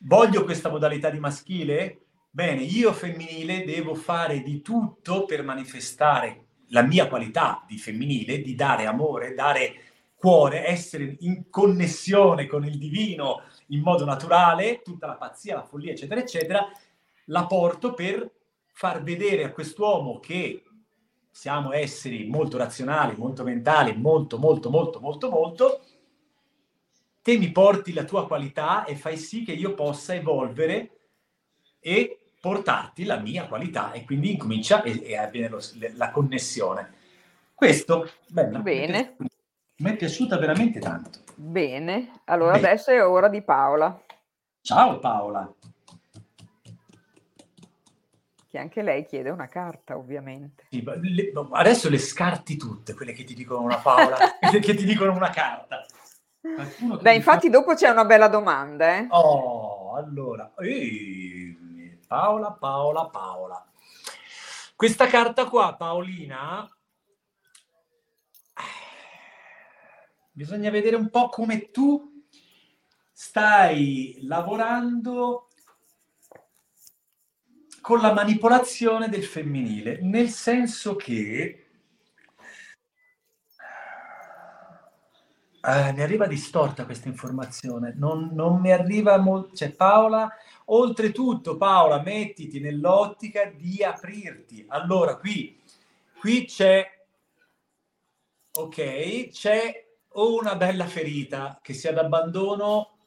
[0.00, 2.06] voglio questa modalità di maschile?
[2.30, 8.54] Bene, io femminile devo fare di tutto per manifestare la mia qualità di femminile, di
[8.54, 9.74] dare amore, dare
[10.14, 15.92] cuore, essere in connessione con il divino in modo naturale, tutta la pazzia, la follia,
[15.92, 16.66] eccetera, eccetera,
[17.30, 18.30] la porto per
[18.72, 20.64] far vedere a quest'uomo che
[21.30, 25.80] siamo esseri molto razionali, molto mentali, molto, molto, molto, molto, molto,
[27.22, 30.98] te mi porti la tua qualità e fai sì che io possa evolvere
[31.78, 35.60] e portarti la mia qualità e quindi incomincia e, e avviene lo,
[35.94, 36.94] la connessione.
[37.54, 39.16] Questo, bella, bene.
[39.76, 41.20] Mi è piaciuta veramente tanto.
[41.34, 42.68] Bene, allora Bene.
[42.68, 44.02] adesso è ora di Paola.
[44.62, 45.54] Ciao Paola
[48.50, 50.66] che anche lei chiede una carta, ovviamente.
[50.70, 54.16] Sì, le, adesso le scarti tutte, quelle che ti dicono una Paola,
[54.60, 55.86] che ti dicono una carta.
[56.40, 57.52] Beh, infatti fa...
[57.52, 59.06] dopo c'è una bella domanda, eh?
[59.10, 63.64] Oh, allora, Ehi, Paola, Paola, Paola.
[64.74, 66.68] Questa carta qua, Paolina,
[70.32, 72.24] bisogna vedere un po' come tu
[73.12, 75.49] stai lavorando
[77.80, 81.66] con la manipolazione del femminile, nel senso che
[85.62, 90.30] eh, mi arriva distorta questa informazione, non, non mi arriva molto, cioè Paola,
[90.66, 94.64] oltretutto Paola, mettiti nell'ottica di aprirti.
[94.68, 95.60] Allora, qui,
[96.18, 96.86] qui c'è,
[98.52, 102.99] ok, c'è una bella ferita che sia d'abbandono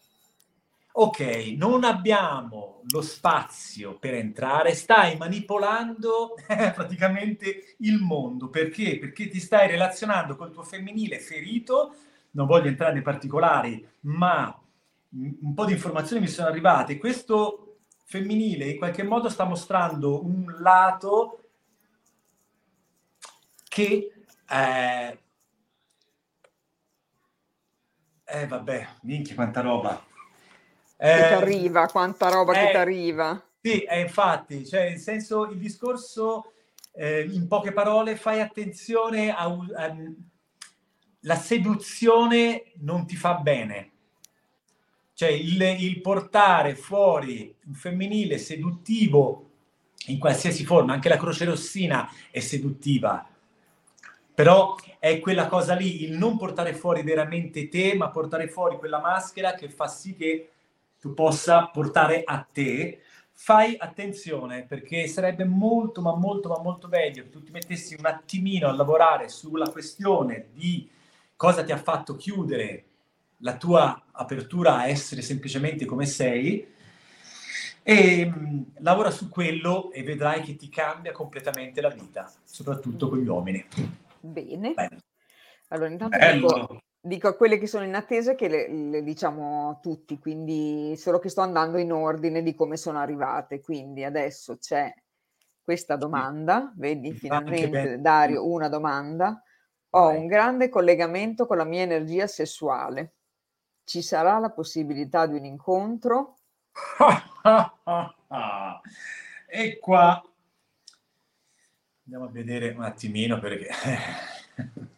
[0.95, 8.49] ok, non abbiamo lo spazio per entrare, stai manipolando praticamente il mondo.
[8.49, 8.99] Perché?
[8.99, 11.95] Perché ti stai relazionando col tuo femminile ferito,
[12.32, 14.56] non voglio entrare nei particolari, ma
[15.15, 16.97] un po' di informazioni mi sono arrivate.
[16.97, 21.39] Questo femminile in qualche modo sta mostrando un lato
[23.67, 24.12] che...
[24.47, 25.19] Eh,
[28.25, 30.12] eh vabbè, minchia quanta roba
[30.97, 33.43] che ti arriva, quanta roba eh, che ti arriva.
[33.62, 36.53] Sì, eh, infatti, cioè, nel senso, il discorso,
[36.93, 39.95] eh, in poche parole, fai attenzione a, a,
[41.21, 43.91] la seduzione non ti fa bene.
[45.15, 49.49] Cioè il, il portare fuori un femminile seduttivo
[50.08, 53.25] in qualsiasi forma, anche la croce rossina è seduttiva,
[54.34, 58.99] però è quella cosa lì, il non portare fuori veramente te, ma portare fuori quella
[58.99, 60.52] maschera che fa sì che
[61.03, 63.01] tu possa portare a te.
[63.33, 68.05] Fai attenzione perché sarebbe molto, ma molto, ma molto meglio che tu ti mettessi un
[68.05, 70.89] attimino a lavorare sulla questione di
[71.35, 72.85] cosa ti ha fatto chiudere
[73.39, 76.65] la tua apertura a essere semplicemente come sei
[77.83, 83.09] e mh, mm, lavora su quello e vedrai che ti cambia completamente la vita, soprattutto
[83.09, 83.65] con gli uomini.
[84.21, 84.73] Bene.
[84.73, 85.01] Bello.
[85.67, 90.17] Allora, intanto dico, dico, a quelle che sono in attesa che le, le, diciamo tutti,
[90.19, 93.59] quindi solo che sto andando in ordine di come sono arrivate.
[93.59, 94.93] Quindi adesso c'è
[95.61, 99.43] questa domanda, vedi finalmente Dario, una domanda.
[99.95, 100.17] Ho Vai.
[100.17, 103.15] un grande collegamento con la mia energia sessuale.
[103.83, 106.37] Ci sarà la possibilità di un incontro?
[109.45, 110.23] e qua
[112.05, 113.67] andiamo a vedere un attimino perché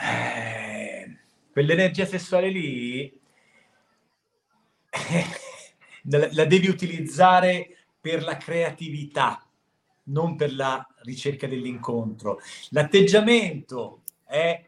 [0.00, 1.18] eh,
[1.52, 3.20] quell'energia sessuale lì
[6.30, 9.44] la devi utilizzare per la creatività,
[10.04, 12.40] non per la ricerca dell'incontro.
[12.70, 14.66] L'atteggiamento è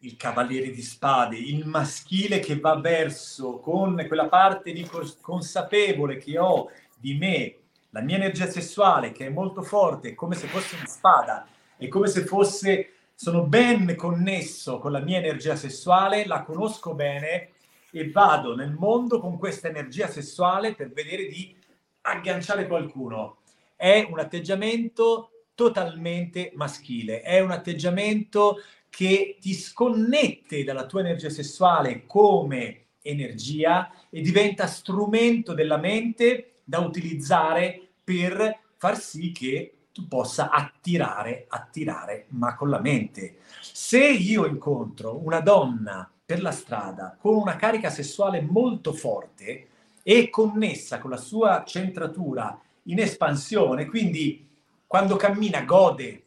[0.00, 4.88] il cavaliere di spade, il maschile che va verso con quella parte di
[5.20, 7.56] consapevole che ho di me,
[7.90, 12.08] la mia energia sessuale che è molto forte, come se fosse una spada, è come
[12.08, 17.50] se fosse, sono ben connesso con la mia energia sessuale, la conosco bene
[17.90, 21.54] e vado nel mondo con questa energia sessuale per vedere di
[22.00, 23.40] agganciare qualcuno.
[23.76, 32.06] È un atteggiamento totalmente maschile, è un atteggiamento che ti sconnette dalla tua energia sessuale
[32.06, 40.50] come energia e diventa strumento della mente da utilizzare per far sì che tu possa
[40.50, 43.38] attirare, attirare, ma con la mente.
[43.60, 49.68] Se io incontro una donna per la strada con una carica sessuale molto forte
[50.02, 54.48] e connessa con la sua centratura in espansione, quindi
[54.86, 56.24] quando cammina gode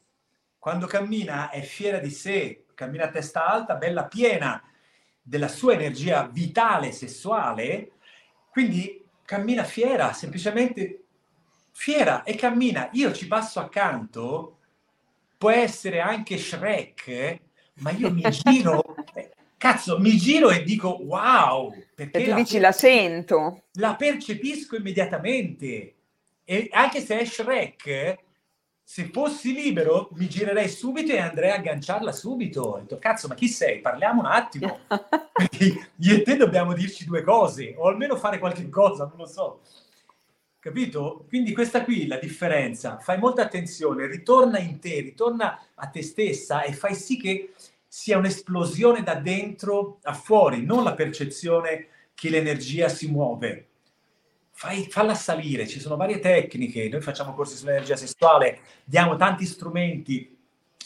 [0.64, 4.64] quando cammina è fiera di sé, cammina a testa alta, bella piena
[5.22, 7.92] della sua energia vitale, sessuale,
[8.50, 11.03] quindi cammina fiera, semplicemente
[11.74, 12.90] fiera e cammina.
[12.94, 14.60] Io ci passo accanto,
[15.38, 17.40] può essere anche Shrek,
[17.80, 18.96] ma io mi giro,
[19.58, 23.64] cazzo, mi giro e dico wow, perché e tu la dici per- la sento.
[23.74, 25.96] La percepisco immediatamente.
[26.46, 28.18] E anche se è Shrek,
[28.86, 32.62] se fossi libero mi girerei subito e andrei a agganciarla subito.
[32.62, 33.80] Ho detto, cazzo, ma chi sei?
[33.80, 34.80] Parliamo un attimo.
[35.34, 39.26] Perché io e te dobbiamo dirci due cose, o almeno fare qualche cosa, non lo
[39.26, 39.62] so.
[40.64, 41.26] Capito?
[41.28, 42.98] Quindi questa qui la differenza.
[43.00, 47.52] Fai molta attenzione, ritorna in te, ritorna a te stessa e fai sì che
[47.86, 53.68] sia un'esplosione da dentro a fuori, non la percezione che l'energia si muove
[54.56, 60.38] fai, falla salire, ci sono varie tecniche, noi facciamo corsi sull'energia sessuale, diamo tanti strumenti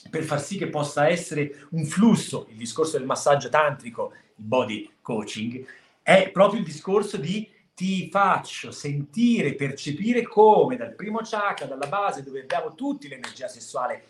[0.09, 4.89] per far sì che possa essere un flusso, il discorso del massaggio tantrico, il body
[5.01, 5.63] coaching,
[6.01, 12.23] è proprio il discorso di ti faccio sentire, percepire come dal primo chakra, dalla base
[12.23, 14.03] dove abbiamo tutti l'energia sessuale,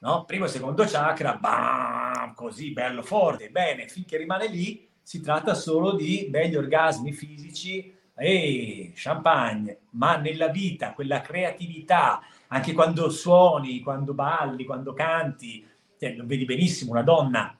[0.00, 0.24] no?
[0.24, 5.92] primo e secondo chakra, bam, così bello forte, bene, finché rimane lì si tratta solo
[5.92, 14.14] di begli orgasmi fisici e champagne, ma nella vita quella creatività, anche quando suoni, quando
[14.14, 15.64] balli, quando canti,
[15.96, 17.56] cioè, lo vedi benissimo, una donna,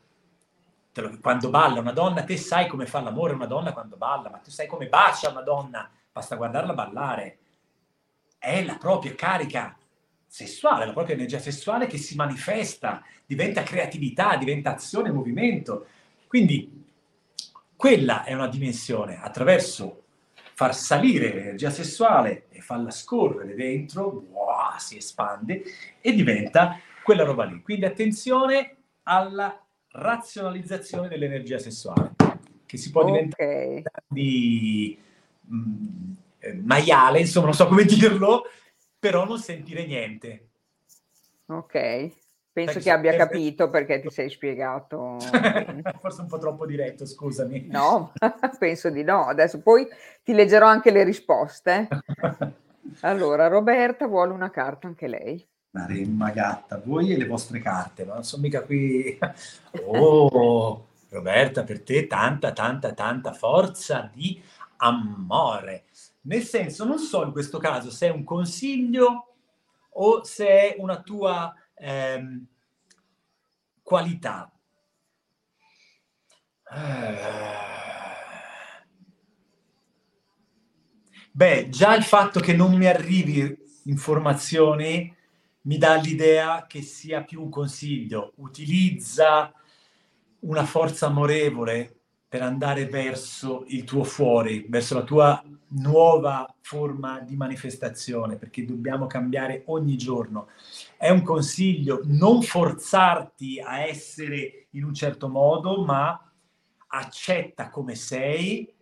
[1.00, 4.38] lo, quando balla una donna, te sai come fa l'amore una donna quando balla, ma
[4.38, 7.38] tu sai come bacia una donna, basta guardarla ballare.
[8.38, 9.76] È la propria carica
[10.26, 15.86] sessuale, la propria energia sessuale che si manifesta, diventa creatività, diventa azione, movimento.
[16.26, 16.84] Quindi
[17.76, 20.02] quella è una dimensione attraverso
[20.54, 25.62] far salire l'energia sessuale e farla scorrere dentro, wow, si espande
[26.00, 27.60] e diventa quella roba lì.
[27.62, 29.63] Quindi attenzione alla
[29.96, 32.14] razionalizzazione dell'energia sessuale,
[32.66, 33.12] che si può okay.
[33.12, 34.98] diventare di
[35.40, 38.44] mh, mm, eh, maiale, insomma, non so come dirlo,
[38.98, 40.48] però non sentire niente.
[41.46, 42.12] Ok.
[42.54, 45.18] Penso che abbia capito perché ti sei spiegato.
[46.00, 47.66] Forse un po' troppo diretto, scusami.
[47.68, 48.12] No,
[48.60, 49.26] penso di no.
[49.26, 49.84] Adesso poi
[50.22, 51.88] ti leggerò anche le risposte.
[53.00, 55.44] Allora, Roberta vuole una carta anche lei.
[55.74, 59.18] La remma gatta, voi e le vostre carte, ma non sono mica qui.
[59.86, 64.40] Oh, Roberta, per te tanta, tanta, tanta forza di
[64.76, 65.86] amore.
[66.22, 69.34] Nel senso, non so in questo caso se è un consiglio
[69.90, 72.46] o se è una tua ehm,
[73.82, 74.52] qualità.
[76.70, 77.16] Eh...
[81.32, 85.12] Beh, già il fatto che non mi arrivi informazioni
[85.64, 88.32] mi dà l'idea che sia più un consiglio.
[88.36, 89.52] Utilizza
[90.40, 97.36] una forza amorevole per andare verso il tuo fuori, verso la tua nuova forma di
[97.36, 100.48] manifestazione, perché dobbiamo cambiare ogni giorno.
[100.96, 106.20] È un consiglio non forzarti a essere in un certo modo, ma
[106.88, 108.72] accetta come sei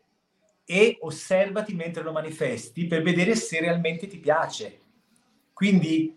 [0.64, 4.80] e osservati mentre lo manifesti per vedere se realmente ti piace.
[5.52, 6.16] Quindi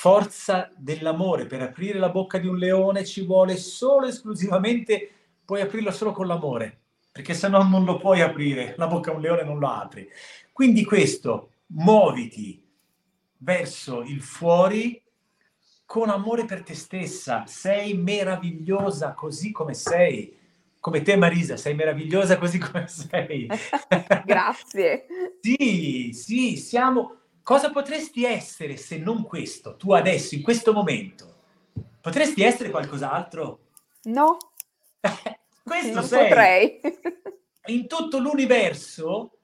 [0.00, 5.10] forza dell'amore, per aprire la bocca di un leone ci vuole solo esclusivamente,
[5.44, 6.78] puoi aprirlo solo con l'amore,
[7.12, 10.08] perché se no non lo puoi aprire, la bocca a un leone non lo apri.
[10.52, 12.66] Quindi questo, muoviti
[13.36, 15.02] verso il fuori
[15.84, 20.34] con amore per te stessa, sei meravigliosa così come sei
[20.80, 23.46] come te Marisa, sei meravigliosa così come sei.
[24.24, 25.04] Grazie.
[25.42, 27.19] sì, sì, siamo...
[27.42, 31.34] Cosa potresti essere se non questo, tu adesso, in questo momento?
[32.00, 33.66] Potresti essere qualcos'altro?
[34.04, 34.36] No.
[35.62, 36.28] questo non sei.
[36.28, 36.80] potrei.
[37.66, 39.38] in tutto l'universo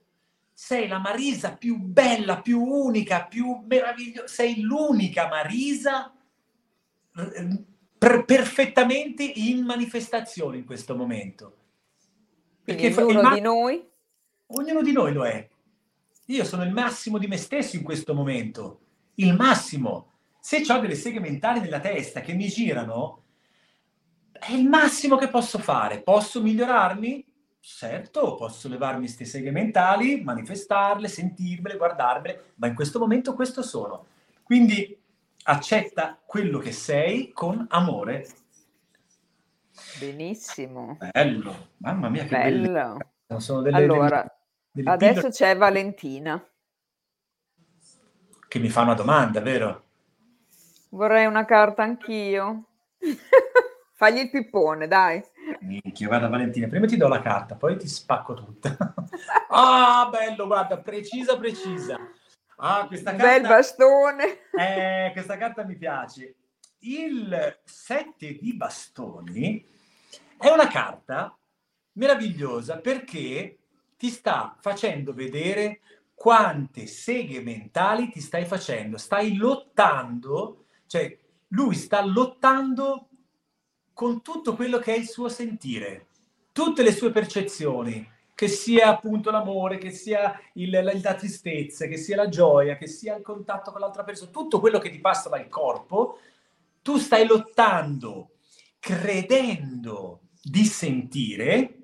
[0.52, 4.26] sei la Marisa più bella, più unica, più meravigliosa.
[4.26, 6.14] Sei l'unica Marisa
[7.98, 11.56] per, perfettamente in manifestazione in questo momento.
[12.64, 13.86] Perché ognuno ma- di noi?
[14.46, 15.48] Ognuno di noi lo è.
[16.26, 18.80] Io sono il massimo di me stesso in questo momento,
[19.14, 20.12] il massimo.
[20.40, 23.22] Se ho delle seghe mentali nella testa che mi girano,
[24.32, 26.02] è il massimo che posso fare.
[26.02, 27.24] Posso migliorarmi?
[27.60, 34.06] Certo, posso levarmi queste seghe mentali, manifestarle, sentirmele, guardarmele, ma in questo momento questo sono.
[34.42, 34.96] Quindi
[35.44, 38.26] accetta quello che sei con amore.
[39.98, 40.96] Benissimo.
[41.12, 42.72] Bello, mamma mia che bello.
[43.26, 43.40] bello.
[43.40, 44.35] Sono delle, allora, delle,
[44.84, 46.42] adesso c'è Valentina.
[48.48, 49.84] Che mi fa una domanda, vero?
[50.90, 52.64] Vorrei una carta anch'io.
[53.94, 55.22] Fagli il pippone, dai.
[55.60, 58.76] Minchia, guarda Valentina, prima ti do la carta, poi ti spacco tutta.
[59.48, 61.98] ah, bello, guarda, precisa, precisa.
[62.56, 63.26] Ah, questa carta...
[63.26, 64.38] Bel bastone.
[64.56, 66.34] Eh, questa carta mi piace.
[66.78, 69.64] Il 7 di bastoni
[70.38, 71.36] è una carta
[71.92, 73.58] meravigliosa perché
[73.96, 75.80] ti sta facendo vedere
[76.14, 78.98] quante seghe mentali ti stai facendo.
[78.98, 81.16] Stai lottando, cioè
[81.48, 83.08] lui sta lottando
[83.92, 86.08] con tutto quello che è il suo sentire,
[86.52, 91.96] tutte le sue percezioni, che sia appunto l'amore, che sia il, la, la, tristezza, che
[91.96, 95.30] sia la gioia, che sia il contatto con l'altra persona, tutto quello che ti passa
[95.30, 96.18] dal corpo,
[96.82, 98.32] tu stai lottando,
[98.78, 101.78] credendo di sentire,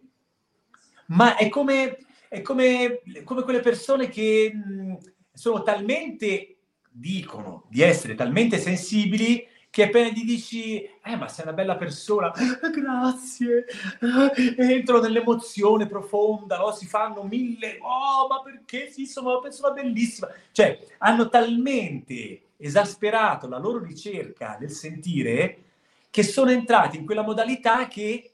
[1.07, 2.02] ma è come,
[2.33, 4.97] è come, come quelle persone che mh,
[5.35, 6.57] sono talmente,
[6.91, 12.33] dicono di essere talmente sensibili che appena gli dici, eh ma sei una bella persona,
[12.33, 13.67] eh, grazie,
[14.01, 16.73] eh, entrano nell'emozione profonda, no?
[16.73, 23.47] si fanno mille, oh ma perché sì, sono una persona bellissima, cioè hanno talmente esasperato
[23.47, 25.65] la loro ricerca del sentire
[26.09, 28.32] che sono entrati in quella modalità che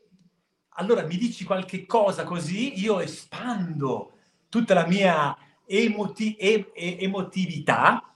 [0.79, 4.13] allora mi dici qualche cosa così, io espando
[4.49, 8.15] tutta la mia emoti- e- emotività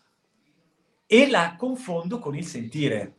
[1.07, 3.17] e la confondo con il sentire.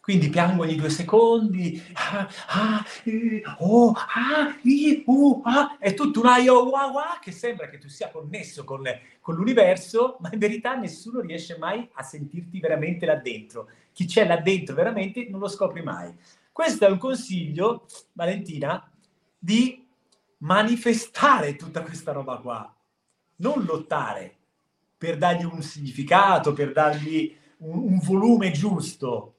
[0.00, 6.20] Quindi piango ogni due secondi, ah, ah, eh, oh, ah, i, uh, ah, è tutto
[6.20, 8.82] un aio wow, wow, che sembra che tu sia connesso con,
[9.20, 13.68] con, l'universo, ma in verità nessuno riesce mai a sentirti veramente là dentro.
[13.92, 16.10] Chi c'è là dentro veramente non lo scopri mai.
[16.58, 18.90] Questo è un consiglio, Valentina,
[19.38, 19.86] di
[20.38, 22.76] manifestare tutta questa roba qua,
[23.36, 24.36] non lottare
[24.98, 29.36] per dargli un significato, per dargli un, un volume giusto.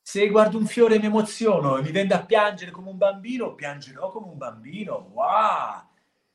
[0.00, 4.12] Se guardo un fiore mi emoziono e mi vende a piangere come un bambino, piangerò
[4.12, 5.10] come un bambino.
[5.12, 5.88] Wow!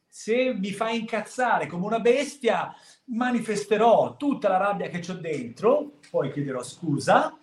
[0.06, 6.30] Se mi fa incazzare come una bestia, manifesterò tutta la rabbia che ho dentro, poi
[6.30, 7.38] chiederò scusa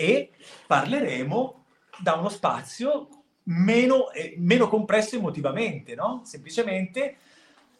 [0.00, 0.30] e
[0.66, 1.64] parleremo
[1.98, 3.08] da uno spazio
[3.44, 6.22] meno, eh, meno compresso emotivamente, no?
[6.24, 7.16] Semplicemente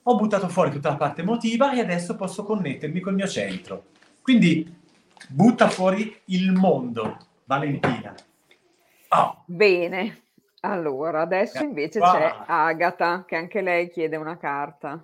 [0.02, 3.84] ho buttato fuori tutta la parte emotiva e adesso posso connettermi col mio centro.
[4.20, 4.70] Quindi
[5.28, 8.14] butta fuori il mondo, Valentina.
[9.08, 9.42] Oh.
[9.46, 10.24] Bene,
[10.60, 12.12] allora adesso invece wow.
[12.12, 15.02] c'è Agata che anche lei chiede una carta.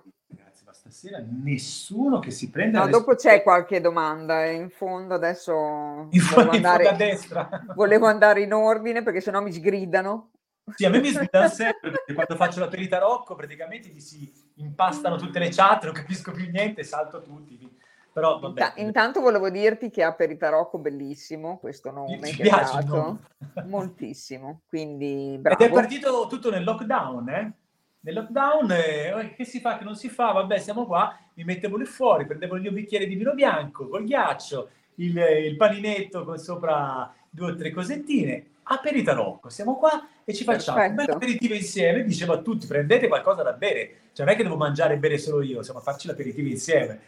[0.89, 2.77] Stasera nessuno che si prende...
[2.77, 7.49] No, dopo c'è qualche domanda in fondo, adesso in fondo, andare, in fondo a destra.
[7.75, 10.31] volevo andare in ordine perché sennò mi sgridano.
[10.75, 14.31] Sì, a me mi sgridano sempre perché quando faccio la perita Rocco praticamente mi si
[14.55, 17.75] impastano tutte le chat, non capisco più niente, salto tutti.
[18.13, 18.73] Però, vabbè.
[18.77, 23.19] Intanto volevo dirti che ha per Peritarocco bellissimo questo nome Mi che piace dato,
[23.65, 25.63] moltissimo, quindi bravo.
[25.63, 27.51] Ed è partito tutto nel lockdown, eh?
[27.99, 31.77] Nel lockdown, eh, che si fa, che non si fa, vabbè siamo qua, mi mettevo
[31.77, 36.37] lì fuori, prendevo il mio bicchiere di vino bianco, col ghiaccio, il, il paninetto con
[36.37, 41.01] sopra due o tre cosettine, aperita Rocco, siamo qua e ci facciamo Perfetto.
[41.01, 44.43] un bel aperitivo insieme, dicevo a tutti prendete qualcosa da bere, cioè non è che
[44.43, 47.01] devo mangiare e bere solo io, siamo a farci l'aperitivo insieme.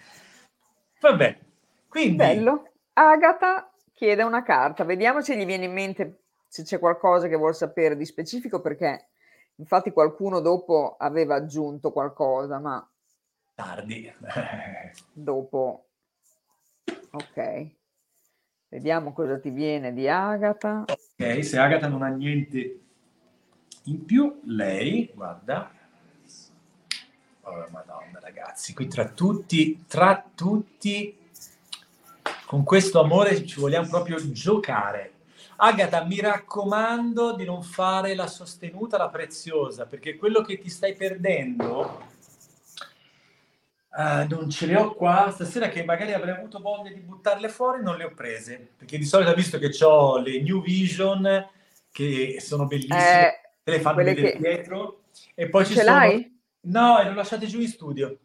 [1.00, 1.38] Vabbè,
[1.88, 2.18] quindi...
[2.18, 2.72] Bello.
[2.94, 7.56] Agata chiede una carta, vediamo se gli viene in mente se c'è qualcosa che vuol
[7.56, 9.09] sapere di specifico, perché
[9.60, 12.90] infatti qualcuno dopo aveva aggiunto qualcosa, ma...
[13.54, 14.12] Tardi.
[15.14, 15.86] dopo...
[17.12, 17.78] Ok.
[18.68, 20.86] Vediamo cosa ti viene di Agata.
[20.88, 22.80] Ok, se Agata non ha niente
[23.84, 25.72] in più, lei, guarda,
[27.52, 31.18] Oh, madonna, ragazzi, qui tra tutti, tra tutti,
[32.46, 35.14] con questo amore ci vogliamo proprio giocare.
[35.62, 40.96] Agata, mi raccomando di non fare la sostenuta, la preziosa, perché quello che ti stai
[40.96, 42.02] perdendo,
[43.90, 45.30] uh, non ce le ho qua.
[45.32, 49.04] Stasera che magari avrei avuto voglia di buttarle fuori, non le ho prese, perché di
[49.04, 51.50] solito, visto che ho le New Vision,
[51.92, 54.38] che sono bellissime, eh, te le fanno vedere che...
[54.38, 55.02] dietro,
[55.36, 55.94] e poi ci ce sono...
[55.98, 56.40] L'hai?
[56.62, 58.18] No, le ho lasciate giù in studio.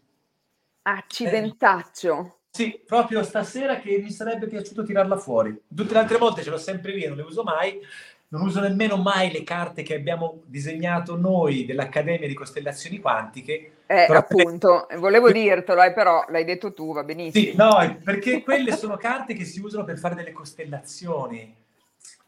[0.82, 2.16] Accidentaccio.
[2.20, 5.60] Eh, sì, proprio stasera che mi sarebbe piaciuto tirarla fuori.
[5.74, 7.80] Tutte le altre volte ce l'ho sempre lì, non le uso mai.
[8.28, 13.72] Non uso nemmeno mai le carte che abbiamo disegnato noi dell'Accademia di Costellazioni Quantiche.
[13.86, 14.98] Eh, appunto, per...
[15.00, 17.44] volevo dirtelo, eh, però l'hai detto tu, va benissimo.
[17.44, 21.56] Sì, no, perché quelle sono carte che si usano per fare delle costellazioni.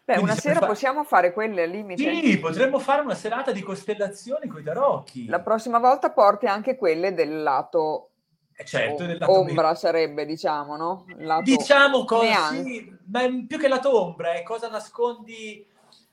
[0.05, 0.67] Beh, Quindi una sera fa...
[0.67, 2.03] possiamo fare quelle al limite.
[2.03, 5.27] Sì, potremmo fare una serata di costellazioni con i tarocchi.
[5.27, 8.11] La prossima volta porti anche quelle del lato
[8.65, 9.75] certo, o- lato ombra mio.
[9.75, 11.05] sarebbe, diciamo, no?
[11.17, 15.67] Lato diciamo cosa, sì, ma più che lato ombra, è cosa nascondi,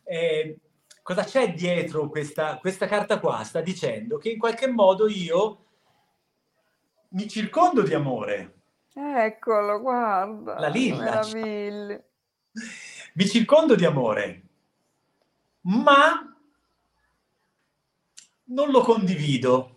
[0.04, 0.58] eh,
[1.02, 3.44] cosa c'è dietro questa, questa carta qua?
[3.44, 5.66] Sta dicendo che in qualche modo io
[7.10, 8.54] mi circondo di amore.
[8.94, 10.60] Eccolo, guarda.
[10.60, 11.04] La lilla.
[11.04, 12.04] Meraviglia
[13.14, 14.44] mi circondo di amore,
[15.62, 16.36] ma
[18.46, 19.73] non lo condivido.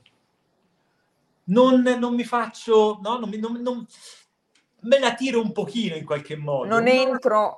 [1.48, 3.86] Non, non mi faccio, no, non, non, non,
[4.80, 6.66] me la tiro un pochino in qualche modo.
[6.66, 7.54] Non entro.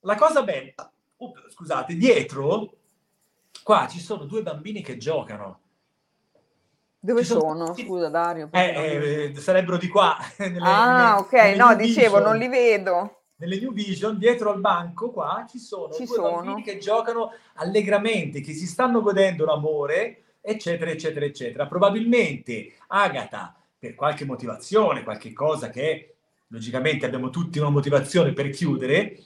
[0.00, 2.76] La cosa bella, oh, scusate, dietro,
[3.62, 5.60] qua ci sono due bambini che giocano.
[6.98, 7.66] Dove sono?
[7.66, 7.74] sono?
[7.74, 8.48] Scusa Dario.
[8.52, 10.16] Eh, eh, sarebbero di qua.
[10.38, 15.44] Nelle, ah, ok, no, dicevo, non li vedo nelle New Vision, dietro al banco qua
[15.48, 16.30] ci sono ci due sono.
[16.36, 21.66] bambini che giocano allegramente, che si stanno godendo l'amore, eccetera, eccetera, eccetera.
[21.66, 26.16] Probabilmente Agata, per qualche motivazione, qualche cosa che
[26.48, 29.18] logicamente abbiamo tutti una motivazione per chiudere,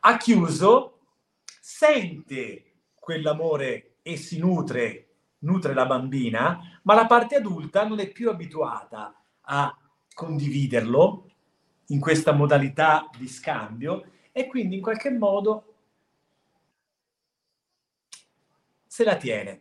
[0.00, 0.98] ha chiuso,
[1.44, 5.08] sente quell'amore e si nutre,
[5.40, 9.78] nutre la bambina, ma la parte adulta non è più abituata a
[10.12, 11.26] condividerlo,
[11.90, 15.74] in questa modalità di scambio e quindi in qualche modo
[18.86, 19.60] se la tiene.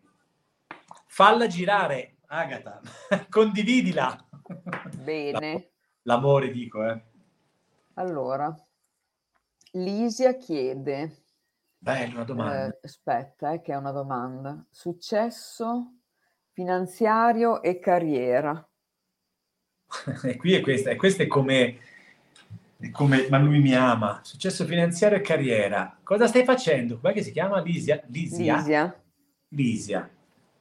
[1.15, 2.81] Falla girare, Agata,
[3.31, 4.27] condividila.
[5.01, 5.69] Bene.
[6.01, 7.01] L'amore dico, eh.
[7.93, 8.53] Allora,
[9.71, 11.23] Lisia chiede...
[11.77, 12.65] Bella domanda.
[12.65, 14.61] Eh, aspetta, eh, che è una domanda.
[14.69, 15.99] Successo
[16.51, 18.69] finanziario e carriera.
[20.21, 21.77] e qui è questa, e questa è come
[22.91, 24.19] come, ma lui mi ama.
[24.21, 25.97] Successo finanziario e carriera.
[26.03, 26.99] Cosa stai facendo?
[26.99, 28.03] Com'è che si chiama Lisia?
[28.07, 28.57] Lisia.
[28.57, 29.03] Lisia.
[29.47, 30.14] Lisia.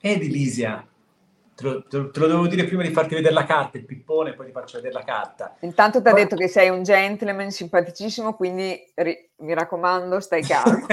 [0.06, 0.86] Edi Lisia.
[1.54, 3.86] Te lo, te, lo, te lo, devo dire prima di farti vedere la carta, il
[3.86, 5.56] pippone, poi ti faccio vedere la carta.
[5.60, 10.84] Intanto ti ha detto che sei un gentleman simpaticissimo, quindi ri, mi raccomando, stai calmo.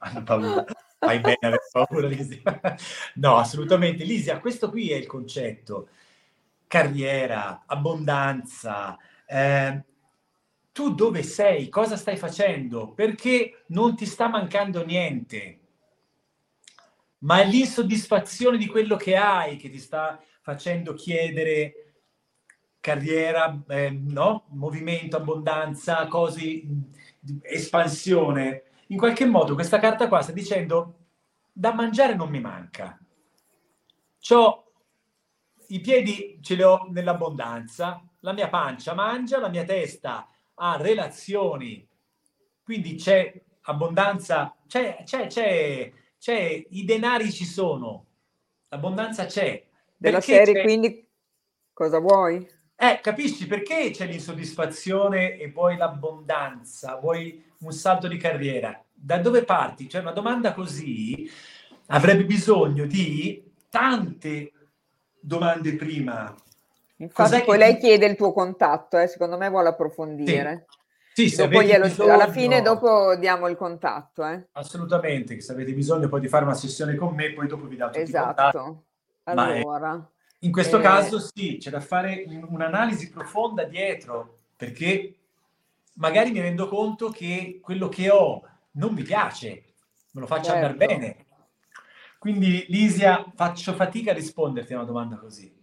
[0.00, 0.64] Hanno paura.
[0.98, 2.42] Bene avere paura, Lisia.
[3.14, 4.04] no, assolutamente.
[4.04, 5.88] Lisia, questo qui è il concetto
[6.66, 8.98] carriera, abbondanza.
[9.24, 9.82] Eh,
[10.70, 11.70] tu dove sei?
[11.70, 12.92] Cosa stai facendo?
[12.92, 15.61] Perché non ti sta mancando niente,
[17.22, 21.94] ma è l'insoddisfazione di quello che hai che ti sta facendo chiedere
[22.80, 24.46] carriera, eh, no?
[24.50, 26.62] movimento, abbondanza, cose
[27.42, 30.98] espansione, in qualche modo questa carta qua sta dicendo
[31.52, 32.98] da mangiare non mi manca.
[34.18, 34.72] C'ho
[35.68, 41.86] i piedi ce li ho nell'abbondanza, la mia pancia mangia, la mia testa ha relazioni,
[42.62, 45.92] quindi c'è abbondanza, c'è, c'è, c'è,
[46.22, 48.06] c'è i denari ci sono,
[48.68, 49.60] l'abbondanza c'è.
[49.96, 50.62] Della serie, c'è...
[50.62, 51.04] quindi
[51.72, 52.48] cosa vuoi?
[52.76, 58.80] Eh, capisci perché c'è l'insoddisfazione e poi l'abbondanza, vuoi un salto di carriera?
[58.92, 59.88] Da dove parti?
[59.88, 61.28] Cioè, una domanda così
[61.86, 64.52] avrebbe bisogno di tante
[65.18, 66.32] domande prima.
[66.98, 69.08] Infatti, poi lei chiede il tuo contatto, eh?
[69.08, 70.66] secondo me vuole approfondire.
[70.68, 70.81] Sì,
[71.14, 74.24] sì glielo, bisogno, alla fine dopo diamo il contatto.
[74.26, 74.48] Eh?
[74.52, 77.86] Assolutamente, se avete bisogno poi di fare una sessione con me, poi dopo vi do
[77.86, 78.84] tutti esatto.
[79.24, 80.10] Allora,
[80.40, 80.82] in questo eh...
[80.82, 85.16] caso sì, c'è da fare un'analisi profonda dietro, perché
[85.94, 88.42] magari mi rendo conto che quello che ho
[88.72, 89.64] non mi piace,
[90.12, 90.66] me lo faccio certo.
[90.66, 91.26] andare bene.
[92.18, 95.61] Quindi Lisia, faccio fatica a risponderti a una domanda così.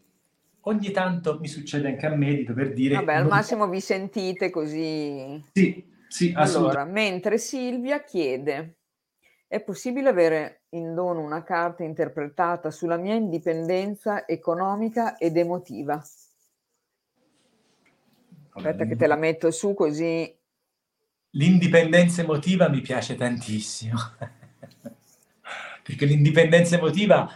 [0.62, 2.96] Ogni tanto mi succede anche a me di dover dire...
[2.96, 5.42] Vabbè, al massimo vi sentite così.
[5.54, 8.80] Sì, sì, Allora, mentre Silvia chiede,
[9.48, 16.04] è possibile avere in dono una carta interpretata sulla mia indipendenza economica ed emotiva?
[18.52, 20.38] Aspetta che te la metto su così.
[21.32, 23.98] L'indipendenza emotiva mi piace tantissimo.
[25.84, 27.32] Perché l'indipendenza emotiva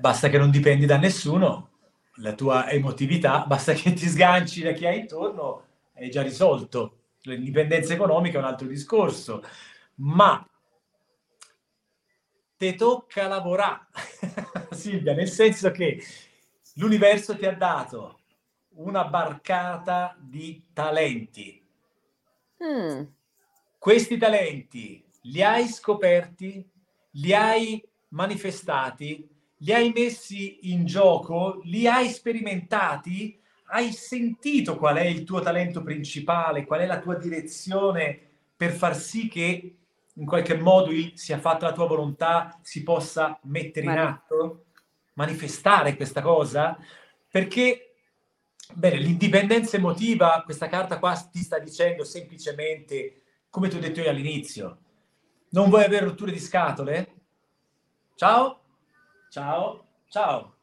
[0.00, 1.71] basta che non dipendi da nessuno,
[2.16, 6.98] la tua emotività, basta che ti sganci da chi hai intorno, è già risolto.
[7.22, 9.42] L'indipendenza economica è un altro discorso,
[9.96, 10.44] ma
[12.56, 13.86] te tocca lavorare,
[14.70, 16.02] Silvia, nel senso che
[16.74, 18.20] l'universo ti ha dato
[18.74, 21.64] una barcata di talenti.
[22.64, 23.02] Mm.
[23.78, 26.68] Questi talenti li hai scoperti,
[27.12, 29.28] li hai manifestati
[29.62, 35.82] li hai messi in gioco, li hai sperimentati, hai sentito qual è il tuo talento
[35.82, 38.18] principale, qual è la tua direzione
[38.56, 39.76] per far sì che
[40.14, 44.66] in qualche modo sia fatta la tua volontà, si possa mettere in atto,
[45.14, 46.76] manifestare questa cosa?
[47.30, 47.94] Perché,
[48.74, 54.10] bene, l'indipendenza emotiva, questa carta qua ti sta dicendo semplicemente, come ti ho detto io
[54.10, 54.78] all'inizio,
[55.50, 57.14] non vuoi avere rotture di scatole?
[58.16, 58.61] Ciao?
[59.32, 60.56] Ciao, ciao.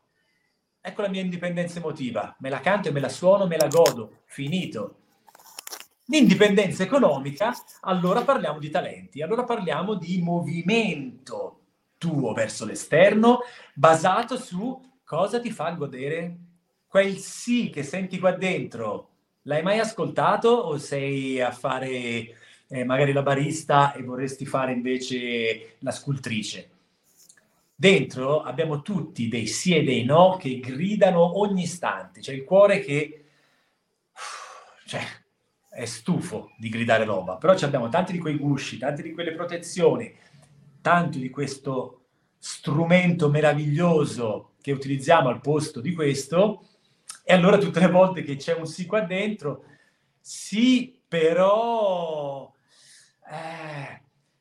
[0.80, 2.36] Ecco la mia indipendenza emotiva.
[2.38, 4.20] Me la canto e me la suono, me la godo.
[4.26, 4.97] Finito.
[6.05, 7.51] L'indipendenza economica,
[7.82, 11.61] allora parliamo di talenti, allora parliamo di movimento
[11.97, 13.39] tuo verso l'esterno
[13.74, 16.38] basato su cosa ti fa godere.
[16.86, 19.09] Quel sì che senti qua dentro,
[19.43, 21.88] l'hai mai ascoltato o sei a fare
[22.67, 26.78] eh, magari la barista e vorresti fare invece la scultrice?
[27.80, 32.19] Dentro abbiamo tutti dei sì e dei no che gridano ogni istante.
[32.19, 33.23] C'è il cuore che
[34.86, 35.01] cioè,
[35.69, 40.13] è stufo di gridare roba, però abbiamo tanti di quei gusci, tante di quelle protezioni,
[40.82, 42.07] tanto di questo
[42.38, 46.65] strumento meraviglioso che utilizziamo al posto di questo.
[47.23, 49.63] E allora tutte le volte che c'è un sì qua dentro,
[50.19, 52.53] sì, però...
[53.32, 53.99] Eh,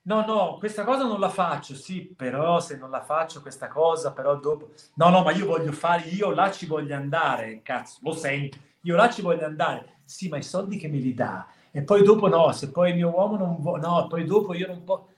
[0.09, 4.13] no, no, questa cosa non la faccio, sì, però se non la faccio questa cosa,
[4.13, 4.71] però dopo...
[4.95, 8.97] No, no, ma io voglio fare, io là ci voglio andare, cazzo, lo senti, io
[8.97, 9.99] là ci voglio andare.
[10.07, 11.47] Sì, ma i soldi che me li dà?
[11.71, 13.83] E poi dopo no, se poi il mio uomo non vuole...
[13.83, 15.13] No, poi dopo io non posso...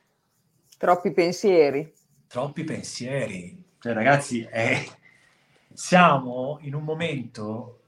[0.77, 1.95] Troppi pensieri.
[2.27, 3.63] Troppi pensieri.
[3.79, 4.85] Cioè, ragazzi, eh,
[5.73, 7.80] siamo in un momento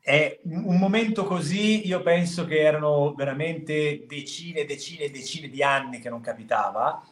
[0.00, 6.08] è un momento così, io penso che erano veramente decine, decine decine di anni che
[6.08, 7.06] non capitava,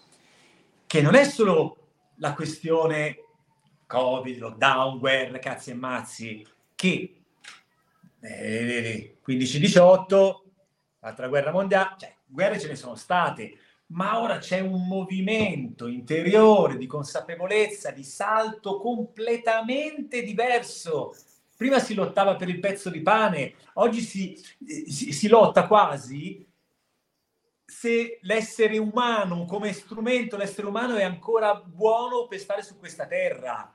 [0.87, 1.77] che non è solo
[2.17, 3.25] la questione
[3.87, 7.21] Covid, lockdown, guerre, cazzi e mazzi, che
[8.21, 10.35] eh, 15-18,
[11.01, 13.59] l'altra guerra mondiale, cioè guerre ce ne sono state,
[13.89, 21.15] ma ora c'è un movimento interiore di consapevolezza, di salto completamente diverso
[21.59, 24.41] prima si lottava per il pezzo di pane, oggi si,
[24.87, 26.47] si, si lotta quasi
[27.65, 33.75] se l'essere umano come strumento, l'essere umano è ancora buono per stare su questa terra,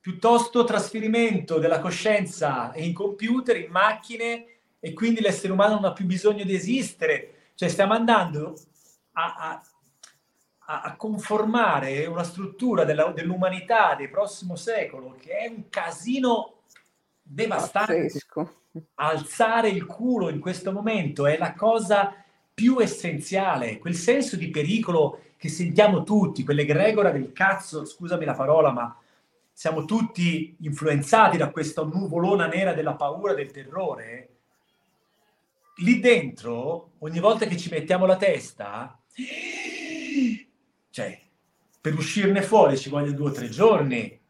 [0.00, 4.46] piuttosto trasferimento della coscienza in computer, in macchine
[4.78, 7.50] e quindi l'essere umano non ha più bisogno di esistere.
[7.56, 8.56] Cioè stiamo andando
[9.14, 9.60] a,
[10.66, 16.62] a, a conformare una struttura della, dell'umanità del prossimo secolo che è un casino
[17.24, 18.02] devastante.
[18.02, 18.54] Pazzesco.
[18.96, 22.14] Alzare il culo in questo momento è la cosa
[22.52, 28.34] più essenziale, quel senso di pericolo che sentiamo tutti, quelle gregora del cazzo, scusami la
[28.34, 28.96] parola, ma
[29.52, 34.28] siamo tutti influenzati da questa nuvolona nera della paura, del terrore.
[35.78, 38.98] Lì dentro, ogni volta che ci mettiamo la testa,
[40.90, 41.20] cioè,
[41.80, 44.20] per uscirne fuori ci vogliono due o tre giorni.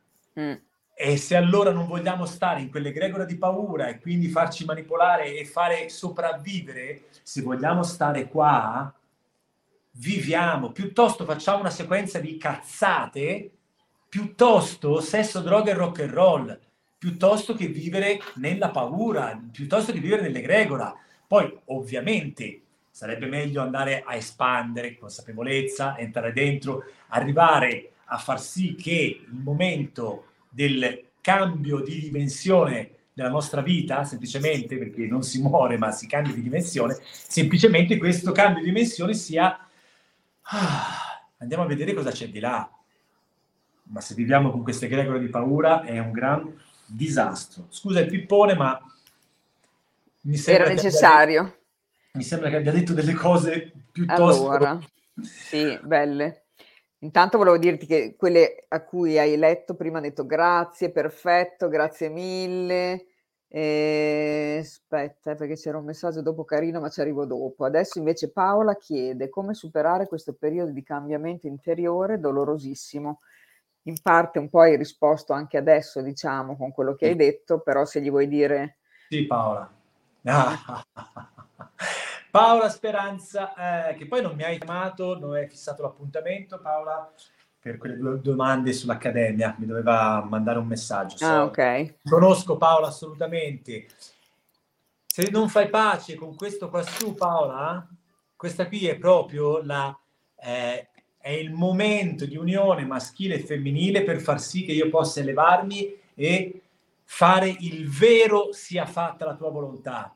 [0.40, 0.52] Mm.
[0.96, 5.44] E se allora non vogliamo stare in quell'egregora di paura e quindi farci manipolare e
[5.44, 8.94] fare sopravvivere, se vogliamo stare qua,
[9.96, 13.50] viviamo, piuttosto facciamo una sequenza di cazzate,
[14.08, 16.58] piuttosto sesso, droga e rock and roll,
[16.96, 20.94] piuttosto che vivere nella paura, piuttosto che vivere nell'egregora.
[21.26, 29.22] Poi, ovviamente, sarebbe meglio andare a espandere consapevolezza, entrare dentro, arrivare a far sì che
[29.26, 35.90] il momento del cambio di dimensione della nostra vita, semplicemente perché non si muore ma
[35.90, 39.58] si cambia di dimensione, semplicemente questo cambio di dimensione sia
[40.42, 42.68] ah, andiamo a vedere cosa c'è di là.
[43.86, 47.66] Ma se viviamo con queste gregore di paura è un gran disastro.
[47.68, 48.80] Scusa il pippone, ma
[50.22, 51.40] mi sembra era necessario.
[51.40, 51.58] Abbia,
[52.12, 54.78] mi sembra che abbia detto delle cose piuttosto allora,
[55.20, 56.43] sì, belle.
[57.04, 62.08] Intanto volevo dirti che quelle a cui hai letto prima hanno detto grazie, perfetto, grazie
[62.08, 63.08] mille.
[63.46, 64.56] E...
[64.60, 67.66] Aspetta, eh, perché c'era un messaggio dopo carino, ma ci arrivo dopo.
[67.66, 73.20] Adesso invece Paola chiede come superare questo periodo di cambiamento interiore dolorosissimo.
[73.82, 77.84] In parte un po' hai risposto anche adesso, diciamo, con quello che hai detto, però
[77.84, 78.78] se gli vuoi dire...
[79.10, 79.70] Sì, Paola.
[82.34, 87.08] Paola Speranza, eh, che poi non mi hai chiamato, non hai fissato l'appuntamento, Paola,
[87.60, 91.16] per quelle due domande sull'Accademia, mi doveva mandare un messaggio.
[91.16, 91.26] So.
[91.26, 91.94] Ah, ok.
[92.02, 93.86] Conosco Paola assolutamente.
[95.06, 97.88] Se non fai pace con questo qua su, Paola,
[98.34, 99.96] questa qui è proprio la...
[100.34, 105.20] Eh, è il momento di unione maschile e femminile per far sì che io possa
[105.20, 106.62] elevarmi e
[107.04, 110.12] fare il vero sia fatta la tua volontà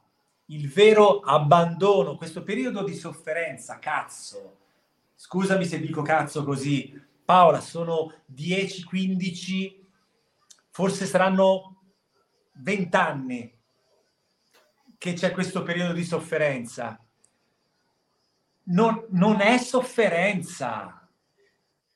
[0.51, 4.59] il vero abbandono, questo periodo di sofferenza, cazzo.
[5.15, 6.99] Scusami se dico cazzo così.
[7.25, 9.87] Paola, sono 10, 15,
[10.71, 11.83] forse saranno
[12.53, 13.59] 20 anni
[14.97, 16.99] che c'è questo periodo di sofferenza.
[18.71, 21.07] Non, non è sofferenza,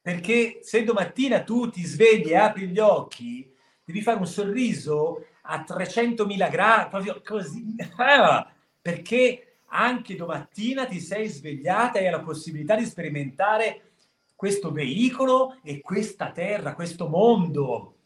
[0.00, 3.50] perché se domattina tu ti svegli e apri gli occhi,
[3.84, 8.46] devi fare un sorriso a 300.000 gradi, proprio così, eh,
[8.80, 13.92] perché anche domattina ti sei svegliata e hai la possibilità di sperimentare
[14.36, 17.96] questo veicolo e questa terra, questo mondo.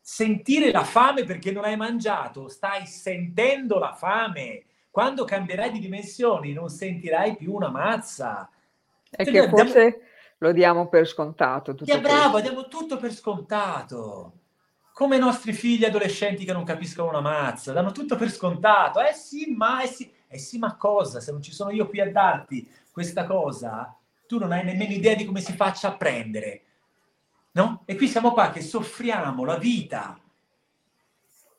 [0.00, 4.64] Sentire la fame perché non hai mangiato, stai sentendo la fame.
[4.90, 8.50] Quando cambierai di dimensioni non sentirai più una mazza.
[9.10, 10.04] E cioè, che forse diamo...
[10.38, 11.74] lo diamo per scontato.
[11.74, 14.39] Tutto yeah, bravo, diamo tutto per scontato
[15.00, 19.00] come i nostri figli adolescenti che non capiscono una mazza, danno tutto per scontato.
[19.00, 21.20] Eh sì, ma, eh sì, eh sì, ma cosa?
[21.20, 23.96] Se non ci sono io qui a darti questa cosa,
[24.26, 26.64] tu non hai nemmeno idea di come si faccia a prendere.
[27.52, 27.80] No?
[27.86, 30.20] E qui siamo qua che soffriamo la vita.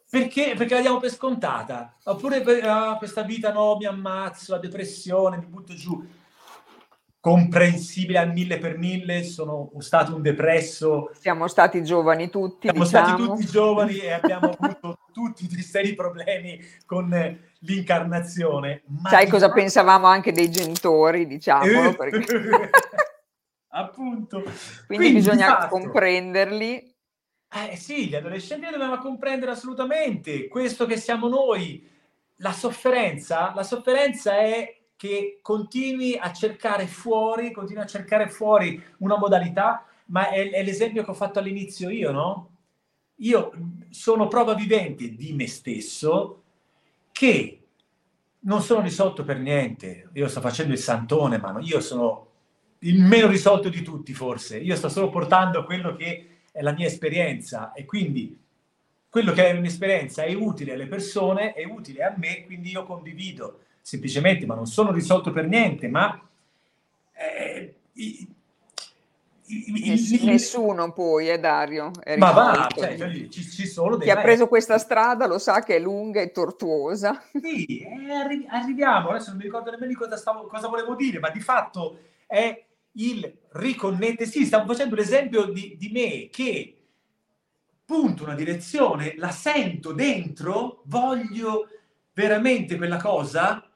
[0.08, 0.54] Perché?
[0.56, 1.96] Perché la diamo per scontata.
[2.04, 6.00] Oppure ah, questa vita no, mi ammazzo, la depressione, mi butto giù
[7.22, 11.12] comprensibile al mille per mille, sono stato un depresso.
[11.14, 12.68] Siamo stati giovani tutti.
[12.68, 13.08] Siamo diciamo.
[13.08, 18.84] stati tutti giovani e abbiamo avuto tutti dei seri problemi con l'incarnazione.
[19.08, 19.60] Sai cosa fatto...
[19.60, 21.94] pensavamo anche dei genitori, diciamo.
[21.94, 22.70] Perché...
[23.74, 24.42] Appunto.
[24.42, 24.56] Quindi,
[24.88, 25.68] Quindi bisogna fatto...
[25.68, 26.90] comprenderli.
[27.54, 31.88] Eh sì, gli adolescenti dobbiamo comprendere assolutamente questo che siamo noi.
[32.38, 39.18] La sofferenza, la sofferenza è che continui a cercare fuori, continui a cercare fuori una
[39.18, 42.50] modalità, ma è, è l'esempio che ho fatto all'inizio io, no?
[43.16, 43.52] Io
[43.90, 46.44] sono prova vivente di me stesso
[47.12, 47.64] che
[48.42, 50.10] non sono risolto per niente.
[50.14, 52.28] Io sto facendo il santone, ma io sono
[52.82, 54.60] il meno risolto di tutti, forse.
[54.60, 58.40] Io sto solo portando quello che è la mia esperienza e quindi
[59.10, 62.70] quello che è la mia esperienza è utile alle persone, è utile a me, quindi
[62.70, 66.20] io condivido semplicemente, ma non sono risolto per niente, ma...
[67.14, 68.30] Eh, i,
[69.54, 71.92] i, Nessuno poi, eh, Dario.
[72.02, 74.08] È ma va, cioè, cioè, ci, ci, sono dei...
[74.08, 77.22] Chi ha preso questa strada lo sa che è lunga e tortuosa.
[77.34, 81.30] Sì, eh, arri- arriviamo, adesso non mi ricordo nemmeno cosa, stavo, cosa volevo dire, ma
[81.30, 84.26] di fatto è il riconnette.
[84.26, 86.78] Sì, stavo facendo l'esempio di, di me che
[87.84, 91.68] punto una direzione, la sento dentro, voglio
[92.14, 93.71] veramente quella cosa?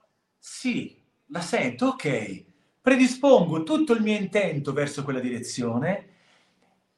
[0.47, 0.95] Sì,
[1.29, 2.43] la sento, ok.
[2.79, 6.09] Predispongo tutto il mio intento verso quella direzione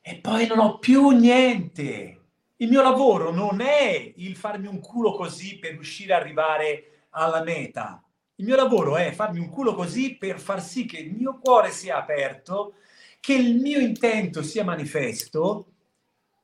[0.01, 2.25] e poi non ho più niente.
[2.57, 7.41] Il mio lavoro non è il farmi un culo così per riuscire ad arrivare alla
[7.41, 8.03] meta.
[8.35, 11.71] Il mio lavoro è farmi un culo così per far sì che il mio cuore
[11.71, 12.73] sia aperto,
[13.21, 15.67] che il mio intento sia manifesto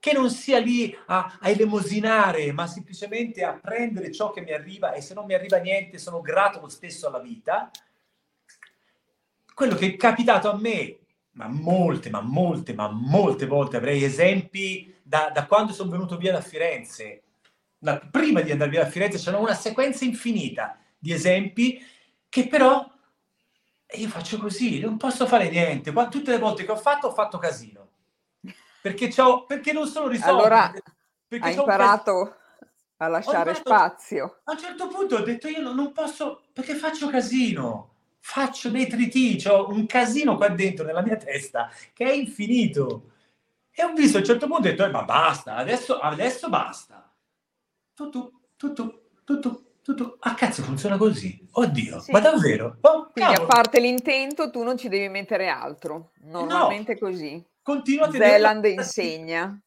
[0.04, 4.92] che non sia lì a, a elemosinare, ma semplicemente a prendere ciò che mi arriva
[4.92, 7.72] e se non mi arriva niente sono grato lo stesso alla vita.
[9.54, 10.98] Quello che è capitato a me,
[11.32, 16.34] ma molte, ma molte, ma molte volte avrei esempi da, da quando sono venuto via
[16.34, 17.24] da Firenze.
[17.78, 21.82] La, prima di andare via da Firenze c'era una sequenza infinita di esempi
[22.28, 22.86] che però
[23.96, 25.94] io faccio così, non posso fare niente.
[25.94, 27.83] Tutte le volte che ho fatto ho fatto casino
[28.84, 29.10] perché,
[29.48, 30.30] perché non sono risolti.
[30.30, 30.74] Allora
[31.40, 32.36] hai imparato
[32.98, 34.42] a lasciare imparato, spazio.
[34.44, 38.88] A un certo punto ho detto io non, non posso, perché faccio casino, faccio dei
[38.88, 43.12] triti, ho un casino qua dentro nella mia testa che è infinito.
[43.72, 47.10] E ho visto a un certo punto ho detto, eh, ma basta, adesso, adesso basta.
[47.94, 50.18] Tutto, tutto, tutto, tutto.
[50.20, 51.48] Ah, cazzo, funziona così.
[51.52, 52.12] Oddio, sì.
[52.12, 52.80] ma davvero?
[52.82, 56.12] Oh, Quindi, a parte l'intento, tu non ci devi mettere altro.
[56.24, 57.00] Normalmente no.
[57.00, 57.52] così.
[57.64, 58.32] Continua a tenere...
[58.32, 59.62] Zeland insegna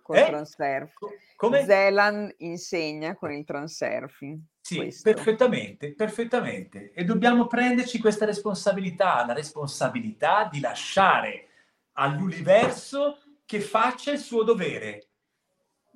[0.00, 0.26] con eh?
[0.26, 0.94] transurf.
[1.36, 1.64] Come?
[1.64, 4.40] Zeland insegna con il transurfing.
[4.60, 5.12] Sì, questo.
[5.12, 6.92] perfettamente, perfettamente.
[6.92, 11.48] E dobbiamo prenderci questa responsabilità, la responsabilità di lasciare
[11.94, 15.08] all'universo che faccia il suo dovere.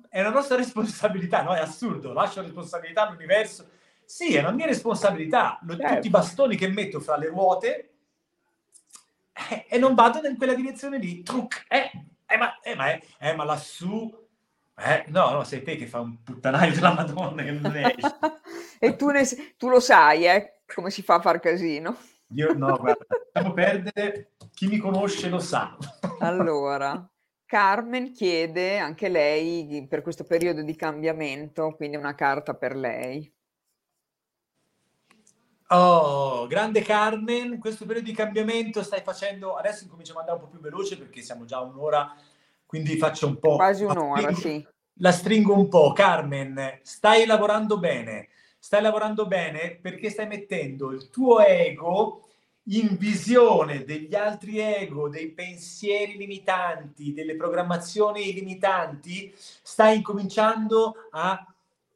[0.09, 1.55] È una nostra responsabilità, no?
[1.55, 3.69] È assurdo, lascio la responsabilità all'universo.
[4.03, 5.59] Sì, è una mia responsabilità.
[5.65, 5.93] Certo.
[5.95, 7.96] Tutti i bastoni che metto fra le ruote
[9.49, 11.21] eh, e non vado in quella direzione lì.
[11.21, 11.91] Truc, eh,
[12.25, 14.25] eh, ma, eh, ma, eh, ma lassù...
[14.79, 18.17] Eh, no, no, sei te che fa un puttanaio della Madonna che non esce.
[18.79, 19.23] e tu, ne,
[19.57, 21.97] tu, lo sai, eh, come si fa a far casino.
[22.33, 25.75] Io no, guarda, lasciamo perdere, chi mi conosce lo sa.
[26.19, 27.09] allora,
[27.45, 33.33] Carmen chiede anche lei per questo periodo di cambiamento, quindi una carta per lei.
[35.69, 40.57] Oh, grande Carmen, questo periodo di cambiamento stai facendo, adesso incominciamo ad andare un po'
[40.57, 42.15] più veloce perché siamo già un'ora,
[42.65, 43.55] quindi faccio un po'...
[43.55, 44.65] Quasi un'ora, sì.
[44.99, 45.91] La stringo un po'.
[45.91, 52.29] Carmen, stai lavorando bene, stai lavorando bene perché stai mettendo il tuo ego
[52.69, 61.45] in visione degli altri ego, dei pensieri limitanti, delle programmazioni limitanti, stai incominciando a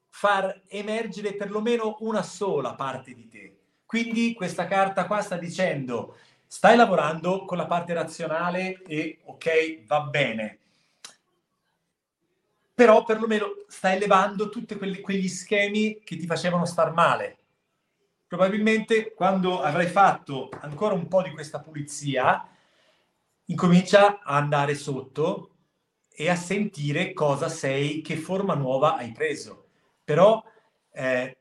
[0.09, 3.50] far emergere perlomeno una sola parte di te
[3.91, 6.15] quindi questa carta qua sta dicendo
[6.47, 10.59] stai lavorando con la parte razionale e ok, va bene.
[12.73, 17.39] Però perlomeno stai elevando tutti quegli schemi che ti facevano star male.
[18.27, 22.47] Probabilmente quando avrai fatto ancora un po' di questa pulizia,
[23.47, 25.49] incomincia a andare sotto
[26.09, 29.65] e a sentire cosa sei, che forma nuova hai preso.
[30.05, 30.41] Però
[30.93, 31.40] eh,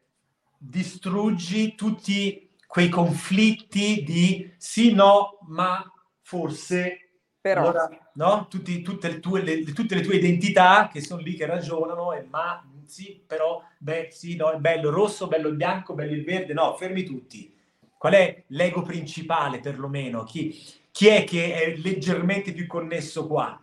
[0.62, 5.82] distruggi tutti quei conflitti di sì, no, ma
[6.20, 6.96] forse...
[7.40, 7.62] Però...
[7.62, 8.46] Allora, no?
[8.48, 12.26] Tutti, tutte, le tue, le, tutte le tue identità che sono lì che ragionano e
[12.28, 16.52] ma sì, però, beh, sì, no, è bello rosso, bello il bianco, bello il verde,
[16.52, 17.50] no, fermi tutti.
[17.96, 20.24] Qual è l'ego principale perlomeno?
[20.24, 23.58] Chi, chi è che è leggermente più connesso qua?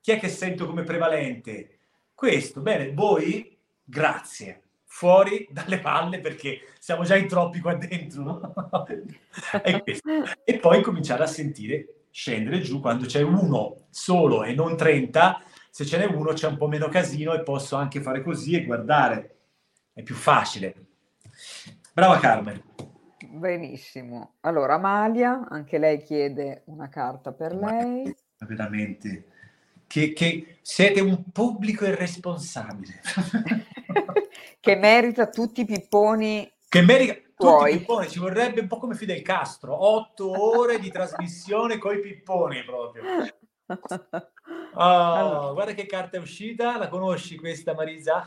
[0.00, 1.78] Chi è che sento come prevalente?
[2.12, 4.63] Questo, bene, voi, grazie
[4.94, 8.22] fuori dalle palle perché siamo già in troppi qua dentro.
[8.22, 8.86] No?
[10.44, 15.84] e, poi cominciare a sentire scendere giù quando c'è uno solo e non 30, se
[15.84, 19.38] ce n'è uno c'è un po' meno casino e posso anche fare così e guardare.
[19.92, 20.74] È più facile.
[21.92, 22.62] Brava Carmen.
[23.30, 24.34] Benissimo.
[24.42, 28.14] Allora, Amalia, anche lei chiede una carta per lei.
[28.38, 29.24] Veramente.
[29.88, 33.00] Che, che siete un pubblico irresponsabile.
[34.64, 38.94] che merita tutti i pipponi che merita tutti i pipponi, ci vorrebbe un po' come
[38.94, 43.02] Fidel Castro, otto ore di trasmissione con i pipponi proprio.
[44.76, 45.52] Oh, allora.
[45.52, 48.26] Guarda che carta è uscita, la conosci questa Marisa?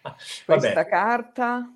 [0.46, 1.68] questa carta?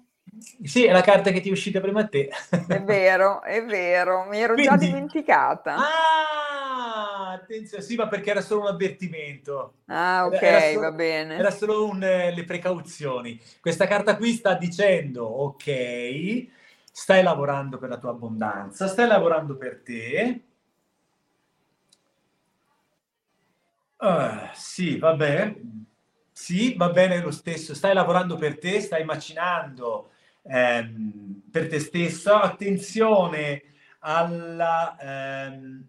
[0.63, 2.31] Sì, è la carta che ti è uscita prima a te.
[2.67, 4.71] È vero, è vero, mi ero Quindi...
[4.71, 5.77] già dimenticata.
[5.77, 9.75] Ah, attenzione, sì, ma perché era solo un avvertimento.
[9.87, 11.37] Ah, ok, solo, va bene.
[11.37, 13.39] Era solo un, eh, le precauzioni.
[13.61, 16.47] Questa carta qui sta dicendo, ok,
[16.91, 20.41] stai lavorando per la tua abbondanza, stai lavorando per te.
[23.99, 25.55] Uh, sì, vabbè,
[26.33, 30.10] sì, va bene lo stesso, stai lavorando per te, stai macinando
[30.43, 33.63] ehm, per te stesso, attenzione
[34.01, 34.97] alla...
[35.01, 35.85] Ehm,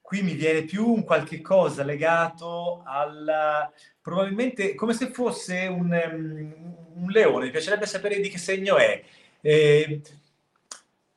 [0.00, 3.72] qui mi viene più un qualche cosa legato al
[4.04, 9.02] probabilmente come se fosse un, um, un, leone, mi piacerebbe sapere di che segno è.
[9.40, 10.02] Eh,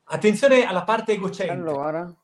[0.05, 1.69] attenzione alla parte egocentrica.
[1.69, 2.15] Allora.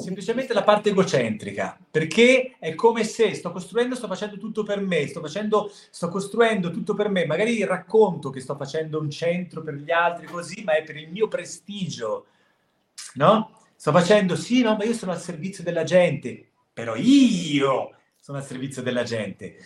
[0.00, 5.06] Semplicemente la parte egocentrica, perché è come se sto costruendo, sto facendo tutto per me,
[5.06, 9.74] sto, facendo, sto costruendo tutto per me, magari racconto che sto facendo un centro per
[9.74, 12.26] gli altri così, ma è per il mio prestigio,
[13.14, 13.58] no?
[13.76, 18.44] Sto facendo, sì, no, ma io sono al servizio della gente, però io sono al
[18.44, 19.56] servizio della gente.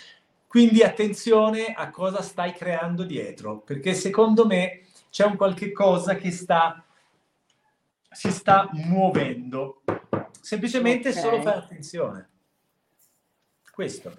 [0.49, 6.33] Quindi attenzione a cosa stai creando dietro, perché secondo me c'è un qualche cosa che
[6.33, 6.85] sta,
[8.11, 9.83] si sta muovendo
[10.45, 11.21] semplicemente okay.
[11.23, 12.29] solo fare attenzione.
[13.73, 14.15] Questo.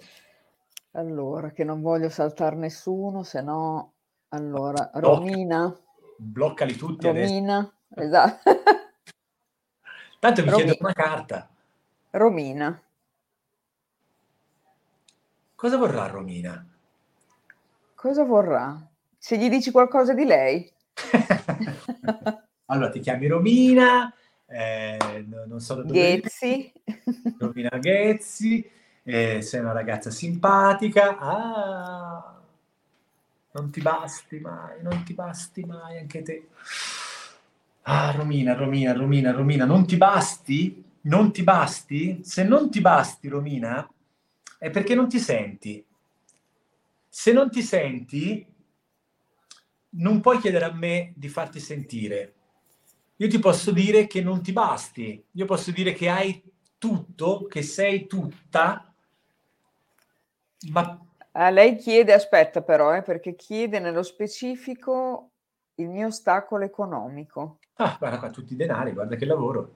[0.92, 3.92] Allora, che non voglio saltare nessuno, se no...
[4.30, 5.74] Allora, Romina.
[6.18, 7.58] Bloccali tutti Romina,
[7.90, 8.06] adesso.
[8.06, 8.50] esatto.
[10.18, 11.48] Tanto mi chiedo una carta.
[12.10, 12.82] Romina.
[15.54, 16.66] Cosa vorrà Romina?
[17.94, 18.76] Cosa vorrà?
[19.16, 20.70] Se gli dici qualcosa di lei.
[22.66, 24.12] allora ti chiami Romina,
[24.46, 26.72] eh, non so da dove Ghezzi.
[27.38, 28.68] Romina Ghezzi,
[29.02, 31.18] eh, sei una ragazza simpatica.
[31.18, 32.40] Ah,
[33.52, 36.48] non ti basti mai, non ti basti mai anche te.
[37.82, 40.84] Ah, Romina, Romina, Romina, Romina, non ti basti?
[41.02, 42.20] Non ti basti?
[42.22, 43.88] Se non ti basti, Romina,
[44.58, 45.84] è perché non ti senti.
[47.08, 48.46] Se non ti senti,
[49.90, 52.34] non puoi chiedere a me di farti sentire
[53.16, 56.42] io ti posso dire che non ti basti, io posso dire che hai
[56.78, 58.92] tutto, che sei tutta,
[60.70, 61.00] ma...
[61.32, 65.30] A lei chiede, aspetta però, eh, perché chiede nello specifico
[65.76, 67.58] il mio ostacolo economico.
[67.74, 69.72] Ah, guarda qua, tutti i denari, guarda che lavoro.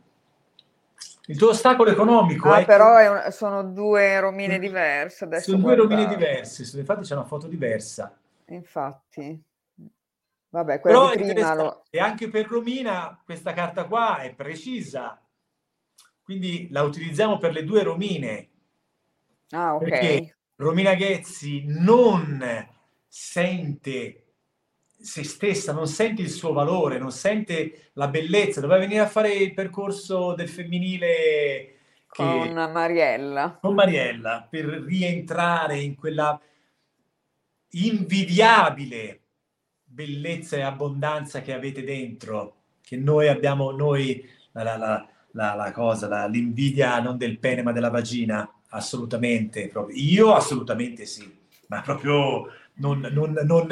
[1.27, 2.65] Il tuo ostacolo economico ah, è...
[2.65, 5.25] però è un, sono due romine diverse.
[5.25, 8.17] Adesso sono due romine diverse, infatti c'è una foto diversa.
[8.47, 9.43] Infatti.
[10.51, 11.85] Vabbè, quella Però prima lo...
[11.91, 15.21] E anche per Romina questa carta qua è precisa,
[16.23, 18.51] quindi la utilizziamo per le due Romine.
[19.51, 19.85] Ah, ok.
[19.85, 22.45] Perché Romina Ghezzi non
[23.07, 24.25] sente
[25.01, 29.33] se stessa, non sente il suo valore, non sente la bellezza, doveva venire a fare
[29.33, 33.59] il percorso del femminile con Mariella.
[33.61, 36.39] Con Mariella, per rientrare in quella
[37.71, 39.21] invidiabile
[39.93, 46.27] bellezza e abbondanza che avete dentro, che noi abbiamo, noi, la, la, la, la cosa,
[46.27, 49.97] l'invidia non del pene ma della vagina, assolutamente, proprio.
[49.97, 51.29] io assolutamente sì,
[51.67, 53.69] ma proprio non, non, non,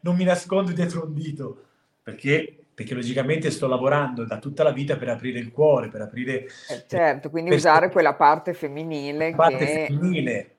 [0.00, 1.64] non mi nascondo dietro un dito,
[2.02, 6.46] perché perché logicamente sto lavorando da tutta la vita per aprire il cuore, per aprire...
[6.70, 9.34] Eh certo, quindi usare quella parte femminile.
[9.34, 9.86] Parte che...
[9.86, 10.54] femminile.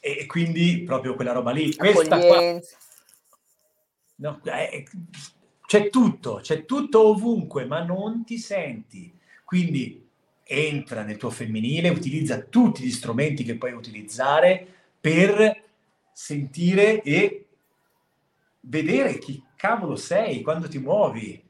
[0.00, 1.72] E quindi proprio quella roba lì.
[1.72, 2.60] Questa qua,
[4.24, 4.86] No, eh,
[5.66, 9.12] c'è tutto, c'è tutto ovunque, ma non ti senti.
[9.44, 10.02] Quindi
[10.42, 14.66] entra nel tuo femminile, utilizza tutti gli strumenti che puoi utilizzare
[14.98, 15.62] per
[16.14, 17.46] sentire e
[18.60, 21.42] vedere chi cavolo sei quando ti muovi.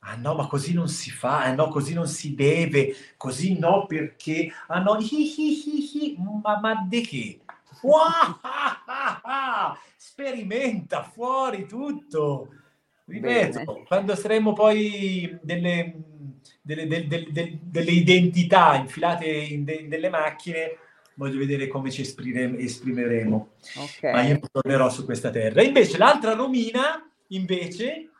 [0.00, 3.86] Ah no, ma così non si fa, ah no, così non si deve, così no
[3.86, 7.40] perché, ah no, hi, hi, hi, ma, ma di che?
[9.96, 12.48] Sperimenta fuori tutto.
[13.06, 13.84] Ripeto, Bene.
[13.86, 15.94] quando saremo poi delle,
[16.60, 20.78] delle, delle, delle identità infilate in, de, delle macchine,
[21.14, 23.48] voglio vedere come ci esprimeremo.
[23.76, 24.12] Okay.
[24.12, 25.62] Ma io tornerò su questa terra.
[25.62, 28.10] Invece l'altra Romina, invece,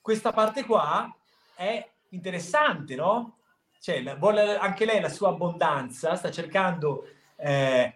[0.00, 1.14] questa parte qua
[1.54, 3.36] è interessante, no?
[3.80, 7.06] Cioè, vuole anche lei la sua abbondanza, sta cercando
[7.36, 7.94] eh,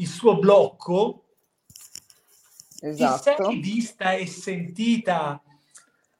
[0.00, 1.24] il suo blocco,
[2.80, 3.30] esatto.
[3.30, 5.42] ti sei vista e sentita,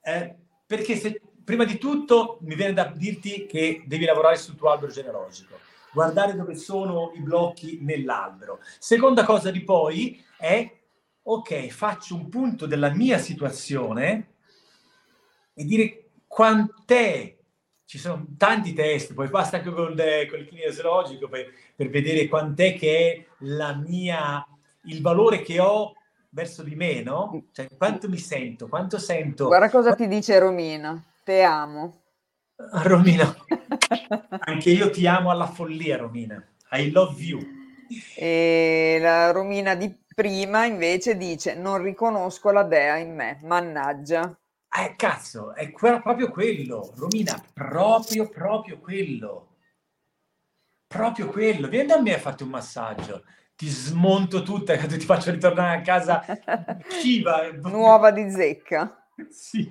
[0.03, 4.71] eh, perché se, prima di tutto mi viene da dirti che devi lavorare sul tuo
[4.71, 5.59] albero genealogico,
[5.93, 8.61] guardare dove sono i blocchi nell'albero.
[8.79, 10.79] Seconda cosa di poi è,
[11.23, 14.35] ok, faccio un punto della mia situazione
[15.55, 17.37] e dire quant'è
[17.91, 22.29] ci sono tanti test, poi basta anche con, il, con il kinesiologico per, per, vedere
[22.29, 24.47] quant'è che è la mia,
[24.85, 25.95] il valore che ho
[26.29, 27.47] verso di me, no?
[27.51, 29.47] Cioè, quanto mi sento, quanto sento.
[29.47, 32.03] Guarda cosa ti dice Romina, te amo.
[32.85, 33.35] Romina,
[34.39, 36.41] anche io ti amo alla follia, Romina.
[36.71, 37.41] I love you.
[38.15, 44.40] E la Romina di prima invece dice non riconosco la dea in me, mannaggia.
[44.73, 49.49] Eh, cazzo, è que- proprio quello, Romina, proprio, proprio quello.
[50.87, 51.69] Proprio quello.
[51.69, 53.25] Vieni da me a farti un massaggio.
[53.57, 56.25] Ti smonto tutta e ti faccio ritornare a casa
[57.01, 57.51] civa.
[57.63, 59.07] Nuova di zecca.
[59.29, 59.69] sì.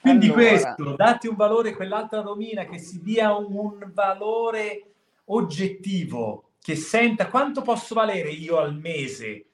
[0.00, 0.42] Quindi allora.
[0.42, 4.94] questo, date un valore, quell'altra Romina che si dia un valore
[5.26, 9.46] oggettivo, che senta quanto posso valere io al mese,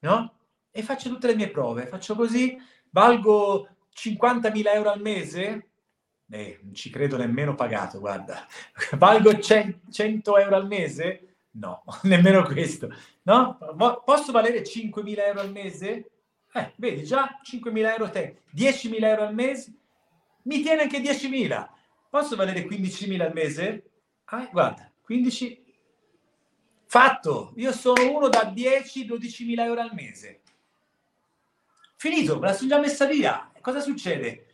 [0.00, 0.34] no?
[0.70, 2.56] E faccio tutte le mie prove, faccio così,
[2.90, 5.70] valgo 50.000 euro al mese?
[6.30, 8.46] Eh, non ci credo nemmeno pagato, guarda.
[8.96, 11.30] Valgo 100 euro al mese?
[11.52, 12.88] No, nemmeno questo.
[13.22, 13.58] No?
[14.04, 16.10] Posso valere 5.000 euro al mese?
[16.52, 18.42] Eh, vedi, già 5.000 euro te.
[18.56, 19.74] 10.000 euro al mese?
[20.42, 21.68] Mi tiene anche 10.000.
[22.08, 23.90] Posso valere 15.000 al mese?
[24.26, 25.64] Ah, guarda, 15...
[26.86, 27.52] Fatto!
[27.56, 30.39] Io sono uno da 10-12.000 euro al mese.
[32.00, 33.52] Finito, me la sono già messa via.
[33.60, 34.46] Cosa succede?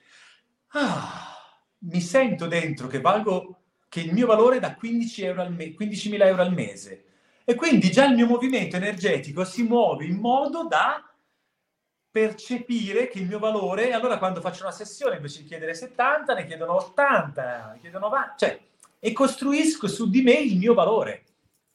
[0.71, 5.53] Ah, mi sento dentro che valgo, che il mio valore è da 15 euro al
[5.53, 7.05] me- 15.000 euro al mese.
[7.45, 11.09] E quindi già il mio movimento energetico si muove in modo da
[12.11, 16.47] percepire che il mio valore, allora quando faccio una sessione invece di chiedere 70, ne
[16.47, 18.61] chiedono 80, ne chiedono 90, cioè,
[18.99, 21.23] e costruisco su di me il mio valore.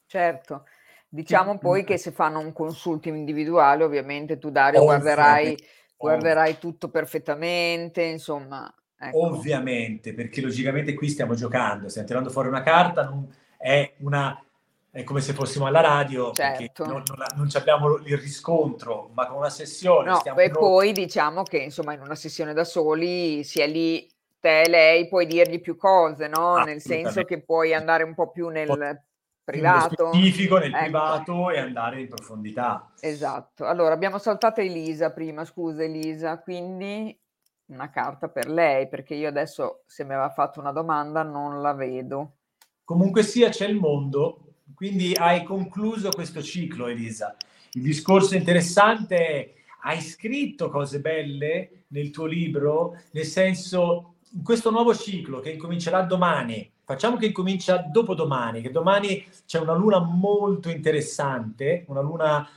[0.06, 0.66] Certo.
[1.14, 5.54] Diciamo poi che se fanno un consulto individuale, ovviamente tu Dario guarderai,
[5.94, 8.72] guarderai tutto perfettamente, insomma.
[8.98, 9.26] Ecco.
[9.26, 14.42] Ovviamente, perché logicamente qui stiamo giocando, stiamo tirando fuori una carta, non è una
[14.90, 16.86] è come se fossimo alla radio, certo.
[16.86, 20.10] non, non, non, abbiamo il riscontro, ma con una sessione.
[20.10, 24.06] No, e poi diciamo che insomma in una sessione da soli sia lì
[24.40, 26.56] te e lei puoi dirgli più cose, no?
[26.64, 29.02] Nel senso che puoi andare un po' più nel
[29.44, 30.10] privato.
[30.12, 30.82] specifico nel ecco.
[30.82, 32.92] privato e andare in profondità.
[33.00, 33.66] Esatto.
[33.66, 37.18] Allora, abbiamo saltato Elisa prima, scusa Elisa, quindi
[37.66, 41.72] una carta per lei, perché io adesso se mi aveva fatto una domanda non la
[41.72, 42.36] vedo.
[42.84, 47.36] Comunque sia, c'è il mondo, quindi hai concluso questo ciclo, Elisa.
[47.72, 49.52] Il discorso interessante è,
[49.84, 56.02] hai scritto cose belle nel tuo libro, nel senso, in questo nuovo ciclo che incomincerà
[56.02, 62.48] domani, Facciamo che incomincia dopodomani, che domani c'è una luna molto interessante, una luna,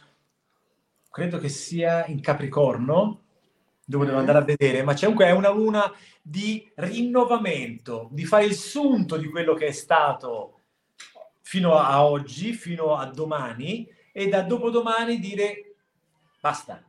[1.12, 3.22] credo che sia in Capricorno,
[3.86, 8.56] dove devo andare a vedere, ma c'è comunque una luna di rinnovamento, di fare il
[8.56, 10.62] sunto di quello che è stato
[11.42, 15.76] fino a oggi, fino a domani, e da dopodomani dire
[16.42, 16.84] basta,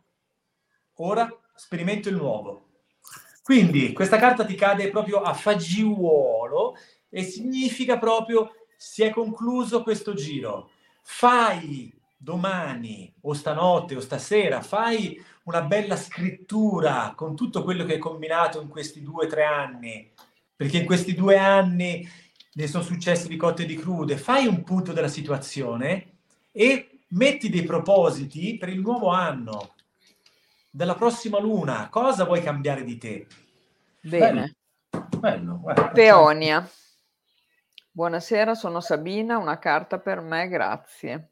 [0.94, 2.64] ora sperimento il nuovo.
[3.42, 6.76] Quindi questa carta ti cade proprio a fagiolo
[7.16, 10.68] e significa proprio si è concluso questo giro.
[11.00, 17.98] Fai domani o stanotte o stasera, fai una bella scrittura con tutto quello che hai
[17.98, 20.12] combinato in questi due o tre anni,
[20.54, 22.06] perché in questi due anni
[22.52, 24.18] ne sono successe di cotte e di crude.
[24.18, 26.18] Fai un punto della situazione
[26.52, 29.72] e metti dei propositi per il nuovo anno,
[30.70, 31.88] della prossima luna.
[31.88, 33.26] Cosa vuoi cambiare di te?
[34.02, 34.54] Bene.
[34.90, 35.18] Bello.
[35.18, 35.58] Bello.
[35.62, 36.70] Guarda, Peonia.
[37.96, 41.30] Buonasera, sono Sabina, una carta per me, grazie.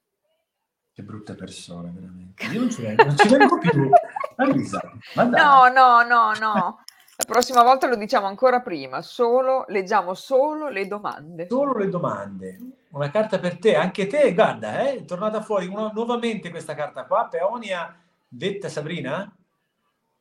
[0.94, 2.42] Che brutte persone, veramente.
[2.54, 3.90] Io non ci vengo, non ci vengo più.
[4.38, 4.80] Marisa,
[5.16, 6.82] no, no, no, no.
[7.16, 11.48] La prossima volta lo diciamo ancora prima, solo, leggiamo solo le domande.
[11.50, 12.58] Solo le domande.
[12.92, 17.04] Una carta per te, anche te, guarda, eh, è tornata fuori una, nuovamente questa carta
[17.04, 17.94] qua, Peonia,
[18.26, 19.30] detta Sabrina?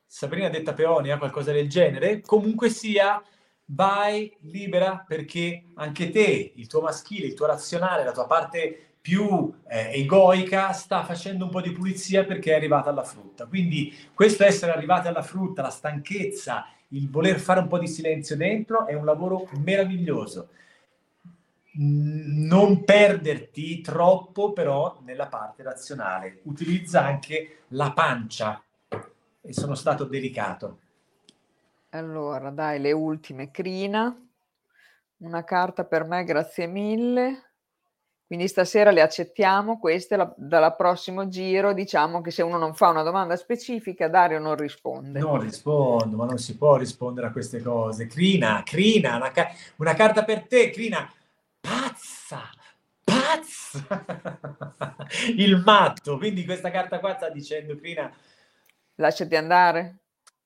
[0.06, 2.20] Sabrina detta Peonia, qualcosa del genere.
[2.20, 3.24] Comunque sia,
[3.66, 9.54] vai libera perché anche te, il tuo maschile, il tuo razionale, la tua parte più
[9.68, 13.46] eh, egoica sta facendo un po' di pulizia perché è arrivata alla frutta.
[13.48, 18.38] Quindi questo essere arrivati alla frutta, la stanchezza, il voler fare un po' di silenzio
[18.38, 20.50] dentro è un lavoro meraviglioso.
[21.76, 26.40] Non perderti troppo però nella parte razionale.
[26.44, 28.64] Utilizza anche la pancia
[29.42, 30.80] e sono stato delicato.
[31.94, 33.52] Allora, dai, le ultime.
[33.52, 34.16] Crina,
[35.18, 37.52] una carta per me, grazie mille.
[38.26, 42.88] Quindi stasera le accettiamo, queste la, dal prossimo giro diciamo che se uno non fa
[42.88, 45.20] una domanda specifica Dario non risponde.
[45.20, 48.08] Non rispondo, ma non si può rispondere a queste cose.
[48.08, 51.08] Crina, Crina, una, ca- una carta per te, Crina,
[51.60, 52.50] pazza,
[53.04, 54.04] pazza,
[55.38, 56.18] il matto.
[56.18, 58.12] Quindi questa carta qua sta dicendo, Crina...
[58.96, 60.03] Lasciati andare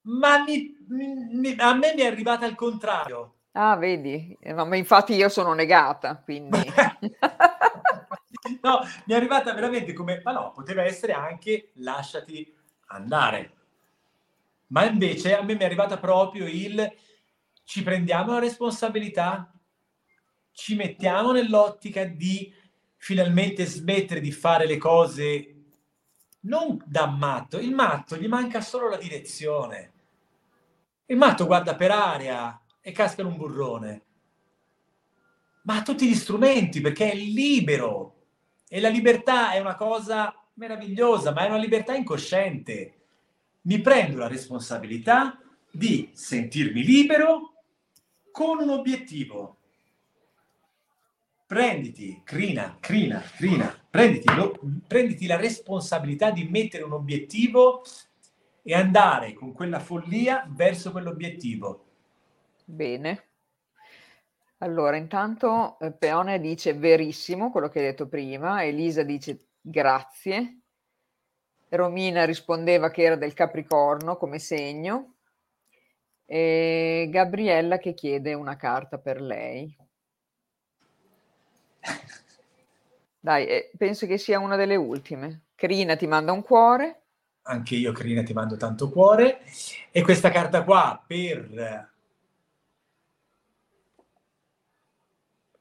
[0.08, 3.34] ma mi, mi, a me mi è arrivata al contrario.
[3.54, 6.60] Ah, vedi, ma infatti io sono negata, quindi...
[8.62, 12.54] no, mi è arrivata veramente come, ma no, poteva essere anche lasciati
[12.88, 13.54] andare.
[14.68, 16.92] Ma invece a me mi è arrivata proprio il
[17.68, 19.52] ci prendiamo la responsabilità,
[20.54, 22.52] ci mettiamo nell'ottica di
[22.96, 25.56] finalmente smettere di fare le cose
[26.42, 27.60] non da matto.
[27.60, 29.96] Il matto gli manca solo la direzione.
[31.10, 34.02] Il matto guarda per aria e casca in un burrone.
[35.64, 38.16] Ma ha tutti gli strumenti perché è libero.
[38.68, 42.94] E la libertà è una cosa meravigliosa, ma è una libertà incosciente.
[43.62, 45.40] Mi prendo la responsabilità
[45.72, 47.54] di sentirmi libero
[48.30, 49.56] con un obiettivo.
[51.46, 57.84] Prenditi, crina, crina, crina, prenditi, lo, prenditi la responsabilità di mettere un obiettivo
[58.68, 61.86] e andare con quella follia verso quell'obiettivo.
[62.66, 63.30] Bene.
[64.58, 70.64] Allora, intanto eh, Peone dice verissimo quello che hai detto prima, Elisa dice grazie,
[71.70, 75.16] Romina rispondeva che era del Capricorno come segno,
[76.26, 79.74] e Gabriella che chiede una carta per lei.
[83.18, 85.44] Dai, eh, penso che sia una delle ultime.
[85.56, 87.04] Crina ti manda un cuore.
[87.48, 89.42] Anche io, Crina, ti mando tanto cuore.
[89.92, 91.92] E questa carta qua per...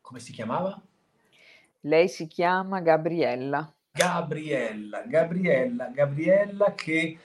[0.01, 0.81] Come si chiamava?
[1.81, 3.73] Lei si chiama Gabriella.
[3.93, 7.19] Gabriella, Gabriella, Gabriella che...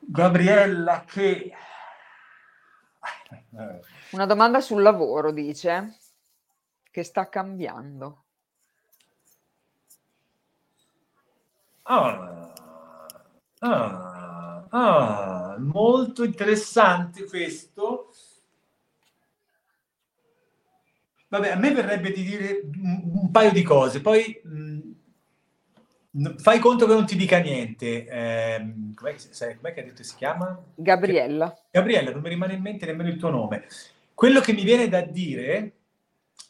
[0.00, 1.52] Gabriella che
[4.10, 5.98] una domanda sul lavoro, dice,
[6.90, 8.24] che sta cambiando.
[11.82, 12.47] Ah,
[13.60, 18.12] ah, ah, molto interessante questo.
[21.28, 24.78] Vabbè, a me verrebbe di dire un, un paio di cose, poi mh,
[26.38, 28.06] Fai conto che non ti dica niente.
[28.06, 30.58] Eh, com'è, che, com'è che ha detto si chiama?
[30.74, 31.54] Gabriella.
[31.70, 33.66] Gabriella, non mi rimane in mente nemmeno il tuo nome.
[34.14, 35.74] Quello che mi viene da dire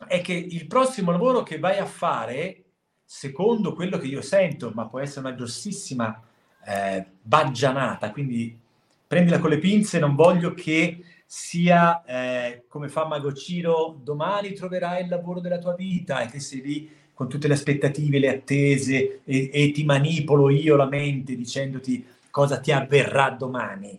[0.06, 2.64] è che il prossimo lavoro che vai a fare,
[3.04, 6.22] secondo quello che io sento, ma può essere una grossissima
[6.64, 8.58] eh, baggianata, quindi
[9.06, 15.02] prendila con le pinze, non voglio che sia eh, come fa Mago Ciro, domani troverai
[15.02, 19.20] il lavoro della tua vita e che sei lì con tutte le aspettative, le attese
[19.24, 23.98] e, e ti manipolo io la mente dicendoti cosa ti avverrà domani.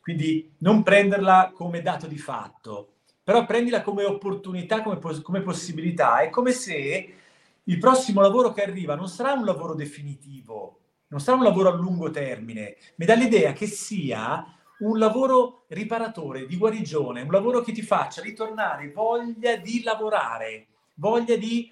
[0.00, 6.18] Quindi non prenderla come dato di fatto, però prendila come opportunità, come, come possibilità.
[6.18, 7.14] È come se
[7.62, 10.79] il prossimo lavoro che arriva non sarà un lavoro definitivo,
[11.10, 14.44] non sarà un lavoro a lungo termine, mi dà l'idea che sia
[14.80, 21.36] un lavoro riparatore, di guarigione, un lavoro che ti faccia ritornare voglia di lavorare, voglia
[21.36, 21.70] di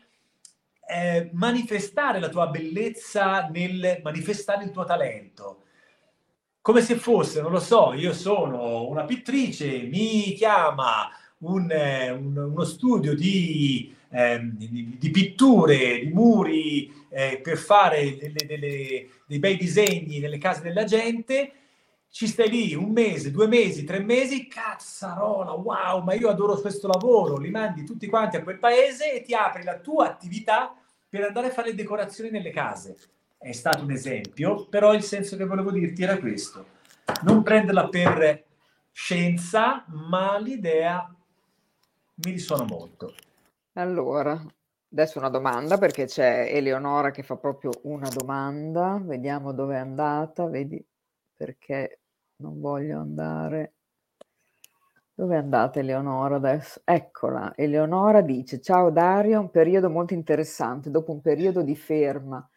[0.86, 5.62] eh, manifestare la tua bellezza nel manifestare il tuo talento.
[6.60, 11.08] Come se fosse, non lo so, io sono una pittrice, mi chiama
[11.38, 18.16] un, eh, un, uno studio di, eh, di, di, pitture, di muri eh, per fare
[18.16, 21.52] delle, delle, dei bei disegni nelle case della gente
[22.10, 26.88] ci stai lì un mese, due mesi, tre mesi, cazzarola, wow, ma io adoro questo
[26.88, 30.74] lavoro, li mandi tutti quanti a quel paese e ti apri la tua attività
[31.06, 32.96] per andare a fare le decorazioni nelle case.
[33.36, 36.66] È stato un esempio, però il senso che volevo dirti era questo.
[37.22, 38.44] Non prenderla per
[38.90, 41.14] scienza, ma l'idea
[42.14, 43.14] mi risuona molto.
[43.74, 44.42] Allora,
[44.90, 50.46] adesso una domanda perché c'è Eleonora che fa proprio una domanda, vediamo dove è andata,
[50.46, 50.84] vedi
[51.36, 52.00] perché
[52.36, 53.74] non voglio andare.
[55.14, 56.80] Dove è andata Eleonora adesso?
[56.84, 60.90] Eccola, Eleonora dice: Ciao Dario, un periodo molto interessante.
[60.90, 62.48] Dopo un periodo di ferma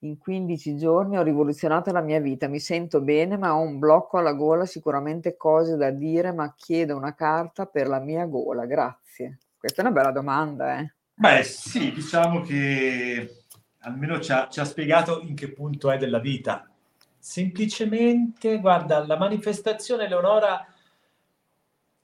[0.00, 2.48] in 15 giorni ho rivoluzionato la mia vita.
[2.48, 6.96] Mi sento bene, ma ho un blocco alla gola, sicuramente cose da dire, ma chiedo
[6.96, 8.66] una carta per la mia gola.
[8.66, 9.38] Grazie.
[9.56, 10.94] Questa è una bella domanda, eh?
[11.22, 13.44] Beh, sì, diciamo che
[13.82, 16.68] almeno ci ha, ci ha spiegato in che punto è della vita.
[17.16, 20.66] Semplicemente, guarda, la manifestazione, Leonora,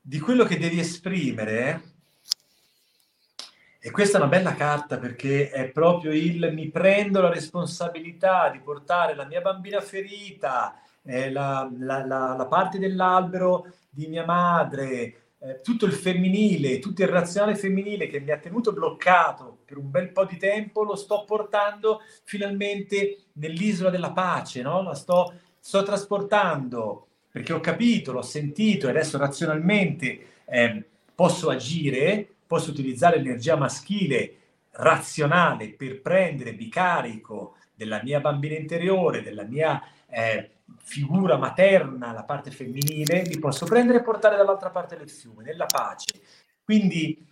[0.01, 1.83] di quello che devi esprimere,
[3.81, 8.61] e questa è una bella carta perché è proprio il mi prendo la responsabilità di
[8.61, 15.28] portare la mia bambina ferita, eh, la, la, la, la parte dell'albero di mia madre,
[15.41, 19.91] eh, tutto il femminile, tutto il razionale femminile che mi ha tenuto bloccato per un
[19.91, 24.83] bel po' di tempo, lo sto portando finalmente nell'isola della pace, no?
[24.83, 30.85] La sto, sto trasportando perché ho capito, l'ho sentito e adesso razionalmente eh,
[31.15, 34.35] posso agire, posso utilizzare l'energia maschile
[34.73, 42.25] razionale per prendere di carico della mia bambina interiore, della mia eh, figura materna, la
[42.25, 46.21] parte femminile, li posso prendere e portare dall'altra parte del fiume, nella pace.
[46.63, 47.27] Quindi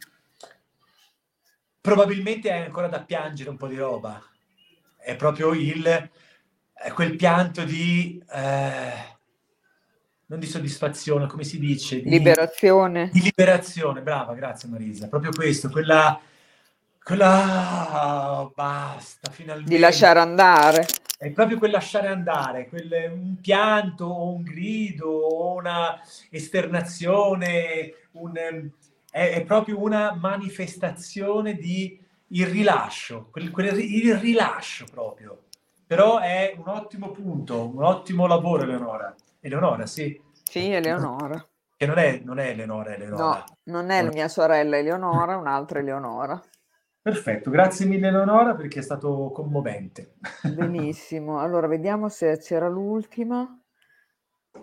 [1.80, 4.22] probabilmente hai ancora da piangere un po' di roba.
[4.96, 6.10] È proprio il,
[6.94, 8.22] quel pianto di...
[8.30, 9.14] Eh,
[10.28, 12.02] non di soddisfazione, come si dice?
[12.02, 13.10] Di, liberazione.
[13.12, 15.08] Di liberazione, brava, grazie Marisa.
[15.08, 16.20] Proprio questo, quella...
[17.06, 18.40] quella...
[18.40, 19.72] Oh, basta, finalmente.
[19.72, 20.84] Di lasciare andare.
[21.16, 26.00] È proprio quel lasciare andare, quel, un pianto o un grido o una
[26.30, 31.98] esternazione, un, è, è, proprio una manifestazione di
[32.30, 35.44] il rilascio, quel, quel, il rilascio proprio.
[35.86, 39.14] Però è un ottimo punto, un ottimo lavoro, Eleonora.
[39.40, 40.20] Eleonora, sì.
[40.42, 41.46] Sì, Eleonora.
[41.76, 43.22] Che non è, non è Eleonora, Eleonora.
[43.22, 46.42] No, non è la mia sorella Eleonora, un'altra Eleonora.
[47.06, 50.14] Perfetto, grazie mille Eleonora perché è stato commovente.
[50.42, 53.46] Benissimo, allora vediamo se c'era l'ultima.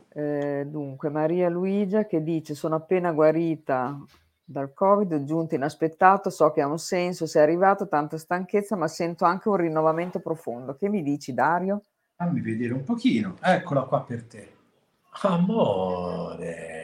[0.09, 3.97] Eh, dunque, Maria Luigia che dice sono appena guarita
[4.43, 9.23] dal Covid, giunto inaspettato, so che ha un senso, sei arrivato, tanta stanchezza, ma sento
[9.23, 10.75] anche un rinnovamento profondo.
[10.75, 11.83] Che mi dici Dario?
[12.17, 14.51] Fammi vedere un pochino, eccola qua per te.
[15.21, 16.82] Amore.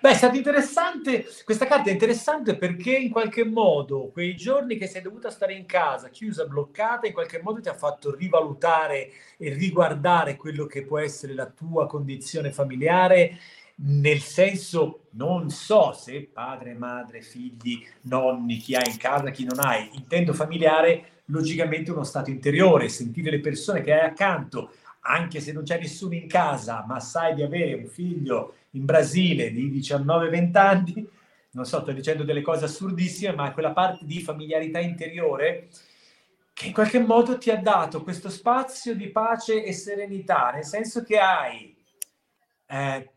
[0.00, 4.86] Beh, è stato interessante, questa carta è interessante perché in qualche modo quei giorni che
[4.86, 9.52] sei dovuta stare in casa, chiusa, bloccata, in qualche modo ti ha fatto rivalutare e
[9.52, 13.38] riguardare quello che può essere la tua condizione familiare,
[13.76, 19.58] nel senso, non so se padre, madre, figli, nonni, chi hai in casa, chi non
[19.58, 24.72] hai, intendo familiare, logicamente uno stato interiore, sentire le persone che hai accanto,
[25.06, 29.52] anche se non c'è nessuno in casa, ma sai di avere un figlio in Brasile
[29.52, 31.08] di 19-20 anni,
[31.50, 35.68] non so, sto dicendo delle cose assurdissime, ma quella parte di familiarità interiore
[36.52, 41.02] che in qualche modo ti ha dato questo spazio di pace e serenità, nel senso
[41.02, 41.76] che hai,
[42.66, 43.10] eh,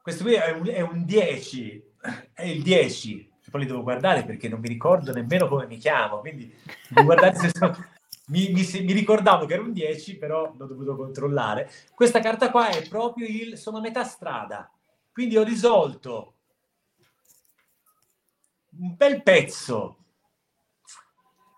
[0.00, 1.84] questo qui è un, è un 10,
[2.32, 6.18] è il 10, poi li devo guardare perché non mi ricordo nemmeno come mi chiamo,
[6.18, 6.52] quindi
[6.88, 7.76] devo guardare se sono,
[8.26, 11.70] mi, mi, mi, ricordavo che era un 10, però l'ho dovuto controllare.
[11.94, 14.70] Questa carta qua è proprio il sono a metà strada,
[15.12, 16.34] quindi ho risolto
[18.78, 19.98] un bel pezzo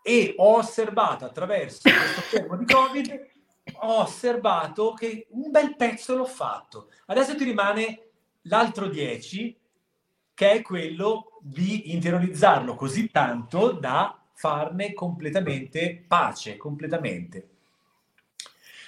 [0.03, 3.27] e ho osservato attraverso questo fermo di Covid,
[3.81, 6.91] ho osservato che un bel pezzo l'ho fatto.
[7.07, 8.11] Adesso ti rimane
[8.43, 9.59] l'altro 10,
[10.35, 17.49] che è quello di interiorizzarlo così tanto da farne completamente pace, completamente.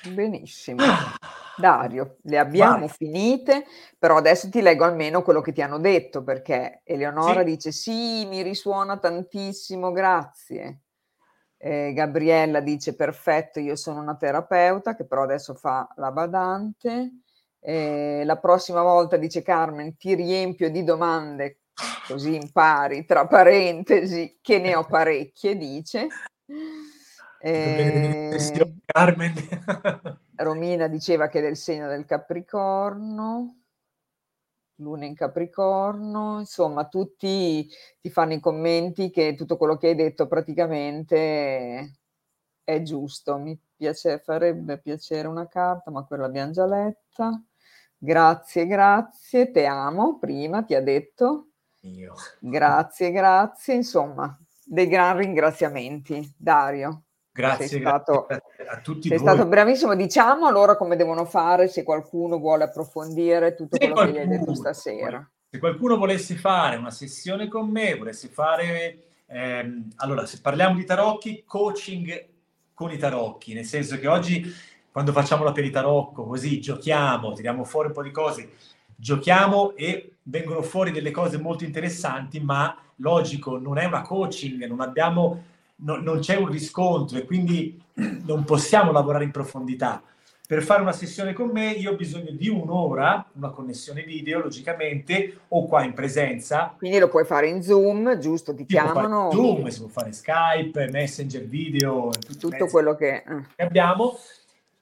[0.03, 0.83] Benissimo.
[0.83, 1.16] Ah.
[1.57, 2.89] Dario, le abbiamo Vai.
[2.89, 3.65] finite,
[3.99, 7.47] però adesso ti leggo almeno quello che ti hanno detto, perché Eleonora sì.
[7.47, 10.83] dice sì, mi risuona tantissimo, grazie.
[11.57, 17.23] Eh, Gabriella dice perfetto, io sono una terapeuta, che però adesso fa la badante.
[17.59, 21.62] Eh, la prossima volta, dice Carmen, ti riempio di domande
[22.07, 26.09] così impari, tra parentesi, che ne ho parecchie, dice.
[27.41, 28.37] Eh,
[28.85, 29.35] Carmen.
[30.37, 33.63] Romina diceva che è del segno del Capricorno,
[34.77, 37.69] Luna in Capricorno, insomma tutti
[38.01, 41.99] ti fanno i commenti che tutto quello che hai detto praticamente
[42.63, 43.39] è giusto.
[43.39, 47.43] Mi piace, farebbe piacere una carta, ma quella l'abbiamo già letta.
[47.97, 51.48] Grazie, grazie, te amo, prima ti ha detto.
[51.81, 52.15] Io.
[52.41, 57.03] Grazie, grazie, insomma, dei gran ringraziamenti, Dario.
[57.33, 59.29] Grazie, sei stato, grazie a tutti sei voi.
[59.29, 59.95] stato bravissimo.
[59.95, 64.31] Diciamo allora come devono fare se qualcuno vuole approfondire tutto se quello qualcuno, che gli
[64.31, 65.31] hai detto stasera.
[65.49, 69.05] Se qualcuno volesse fare una sessione con me, volesse fare...
[69.27, 72.29] Ehm, allora, se parliamo di tarocchi, coaching
[72.75, 74.53] con i tarocchi, nel senso che oggi
[74.91, 78.51] quando facciamo la per i tarocco, così giochiamo, tiriamo fuori un po' di cose,
[79.01, 84.81] giochiamo e vengono fuori delle cose molto interessanti, ma logico, non è una coaching, non
[84.81, 85.43] abbiamo,
[85.77, 87.81] no, non c'è un riscontro e quindi
[88.27, 90.03] non possiamo lavorare in profondità.
[90.49, 95.41] Per fare una sessione con me io ho bisogno di un'ora, una connessione video logicamente,
[95.49, 96.75] o qua in presenza.
[96.79, 98.55] Quindi lo puoi fare in Zoom, giusto?
[98.55, 99.31] Ti si chiamano?
[99.31, 102.09] Zoom, si può fare Skype, Messenger video,
[102.39, 103.16] tutto quello che...
[103.16, 103.45] Eh.
[103.55, 104.19] che abbiamo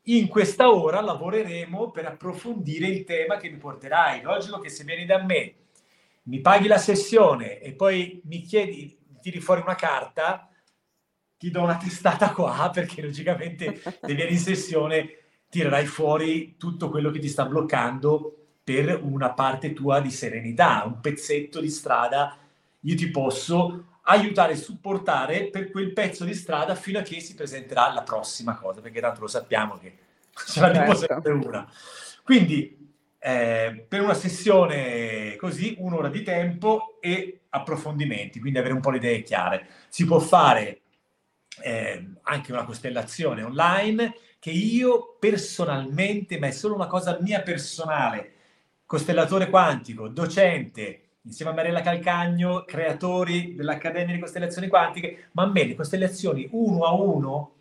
[0.09, 4.23] in questa ora lavoreremo per approfondire il tema che mi porterai.
[4.23, 5.55] Logico che se vieni da me,
[6.25, 10.49] mi paghi la sessione e poi mi chiedi, tiri fuori una carta,
[11.39, 15.19] ti do una testata qua perché logicamente se vieni in sessione
[15.49, 21.01] tirerai fuori tutto quello che ti sta bloccando per una parte tua di serenità, un
[21.01, 22.37] pezzetto di strada.
[22.81, 27.35] Io ti posso aiutare e supportare per quel pezzo di strada fino a che si
[27.35, 29.97] presenterà la prossima cosa, perché tanto lo sappiamo che
[30.47, 31.15] ce l'abbiamo certo.
[31.15, 31.71] sempre una.
[32.23, 38.91] Quindi eh, per una sessione così, un'ora di tempo e approfondimenti, quindi avere un po'
[38.91, 39.67] le idee chiare.
[39.89, 40.81] Si può fare
[41.63, 48.33] eh, anche una costellazione online che io personalmente, ma è solo una cosa mia personale,
[48.85, 55.65] costellatore quantico, docente, insieme a Mariella Calcagno, creatori dell'Accademia di Costellazioni Quantiche, ma a me
[55.65, 57.53] le costellazioni uno a uno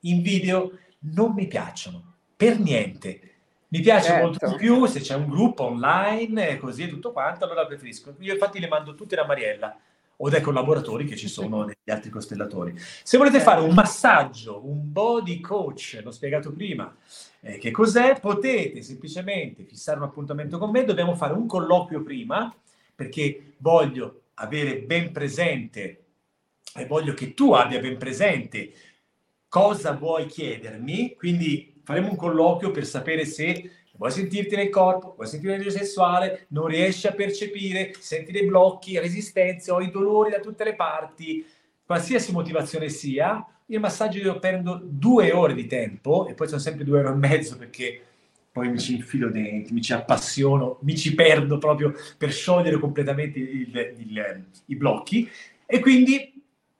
[0.00, 3.22] in video non mi piacciono per niente.
[3.68, 4.24] Mi piace certo.
[4.24, 8.14] molto di più se c'è un gruppo online e così e tutto quanto, allora preferisco.
[8.20, 9.78] Io infatti le mando tutte da Mariella
[10.20, 12.74] o dai collaboratori che ci sono negli altri costellatori.
[12.76, 16.92] Se volete fare un massaggio, un body coach, l'ho spiegato prima,
[17.40, 22.52] eh, che cos'è, potete semplicemente fissare un appuntamento con me, dobbiamo fare un colloquio prima,
[22.98, 26.06] perché voglio avere ben presente
[26.74, 28.72] e voglio che tu abbia ben presente
[29.46, 35.28] cosa vuoi chiedermi, quindi faremo un colloquio per sapere se vuoi sentirti nel corpo, vuoi
[35.28, 40.40] sentire l'energia sessuale, non riesci a percepire, senti dei blocchi, resistenze o i dolori da
[40.40, 41.46] tutte le parti,
[41.86, 46.82] qualsiasi motivazione sia, il massaggio io prendo due ore di tempo e poi sono sempre
[46.82, 48.07] due ore e mezzo perché
[48.50, 53.38] poi mi ci infilo dentro, mi ci appassiono, mi ci perdo proprio per sciogliere completamente
[53.38, 55.28] il, il, i blocchi
[55.66, 56.38] e quindi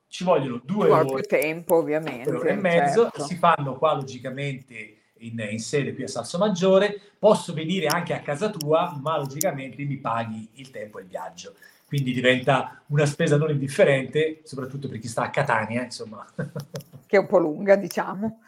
[0.09, 3.25] ci vogliono due Ci ore, tempo ovviamente, ore e mezzo, certo.
[3.25, 8.21] si fanno qua logicamente in, in, sede qui a Salso Maggiore, posso venire anche a
[8.21, 11.55] casa tua, ma logicamente mi paghi il tempo e il viaggio.
[11.89, 16.23] Quindi diventa una spesa non indifferente, soprattutto per chi sta a Catania, insomma.
[17.09, 18.41] Che è un po' lunga, diciamo.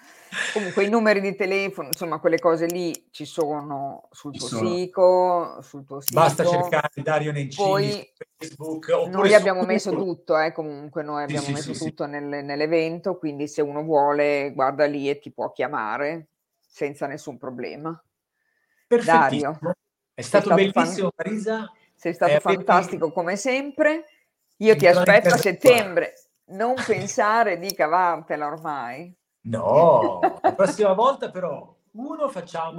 [0.52, 5.86] Comunque i numeri di telefono, insomma, quelle cose lì ci sono sul tuo sito, sul
[5.86, 6.20] tuo sito.
[6.20, 9.08] Basta cercare Dario Nencini Poi, su Facebook.
[9.08, 12.10] Noi abbiamo messo tutto, eh, comunque noi abbiamo sì, messo sì, tutto sì.
[12.10, 16.28] Nel, nell'evento, quindi se uno vuole guarda lì e ti può chiamare
[16.60, 17.98] senza nessun problema.
[18.86, 19.58] Dario,
[20.12, 21.24] è stato, stato bellissimo fan...
[21.24, 21.72] Marisa.
[22.00, 23.14] Sei stato eh, fantastico per...
[23.14, 24.06] come sempre.
[24.56, 26.14] Io ti aspetto a settembre.
[26.46, 29.14] Non pensare di cavartela ormai.
[29.42, 32.78] No, la prossima volta però, uno facciamo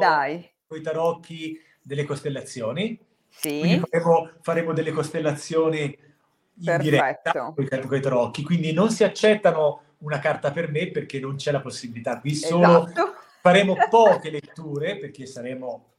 [0.67, 2.99] con i tarocchi delle costellazioni.
[3.29, 3.79] Sì.
[3.87, 7.53] Faremo, faremo, delle costellazioni in Perfetto.
[7.53, 11.51] diretta con i tarocchi, quindi non si accettano una carta per me perché non c'è
[11.51, 12.19] la possibilità.
[12.19, 13.13] Qui solo esatto.
[13.39, 15.91] faremo poche letture perché saremo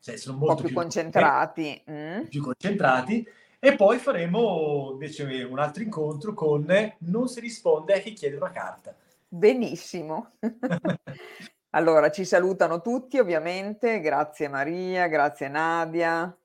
[0.00, 1.82] cioè, sono molto più, più, concentrati.
[1.90, 2.22] Mm.
[2.24, 3.26] Più concentrati.
[3.58, 6.66] E poi faremo invece un altro incontro con
[6.98, 8.94] non si risponde a chi chiede una carta.
[9.26, 10.36] Benissimo.
[11.70, 16.36] allora, ci salutano tutti ovviamente, grazie Maria, grazie Nadia,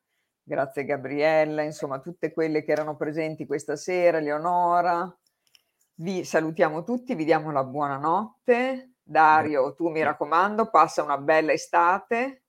[0.41, 5.15] grazie Gabriella, insomma tutte quelle che erano presenti questa sera, Leonora.
[5.95, 8.94] Vi salutiamo tutti, vi diamo la buonanotte.
[9.03, 12.40] Dario, tu mi raccomando, passa una bella estate.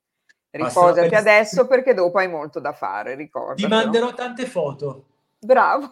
[0.53, 3.55] Riposati adesso perché dopo hai molto da fare, ricorda.
[3.55, 5.07] Ti manderò tante foto.
[5.39, 5.91] Bravo.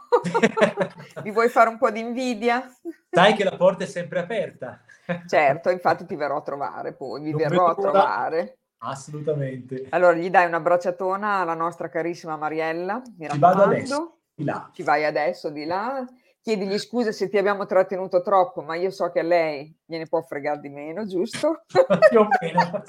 [1.24, 2.70] Mi vuoi fare un po' di invidia?
[3.10, 4.80] Sai che la porta è sempre aperta.
[5.26, 8.58] certo, infatti ti verrò a trovare poi, vi non verrò a trovare.
[8.82, 9.86] Assolutamente.
[9.90, 14.70] Allora, gli dai una bracciatona alla nostra carissima Mariella, mi Ci vado adesso, di là.
[14.72, 16.04] Ci vai adesso di là.
[16.42, 20.22] Chiedigli scusa se ti abbiamo trattenuto troppo, ma io so che a lei gliene può
[20.22, 21.64] fregare di meno, giusto?
[21.68, 22.82] Più o meno.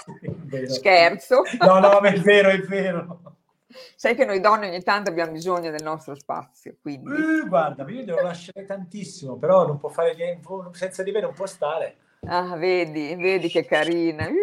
[0.67, 1.43] Scherzo.
[1.59, 3.31] No, no, ma è vero, è vero.
[3.95, 7.09] Sai che noi donne ogni tanto abbiamo bisogno del nostro spazio, quindi...
[7.09, 11.33] Uh, guarda, io devo lasciare tantissimo, però non può fare niente, senza di me non
[11.33, 11.97] può stare.
[12.27, 14.33] Ah, vedi, vedi che carina, uh,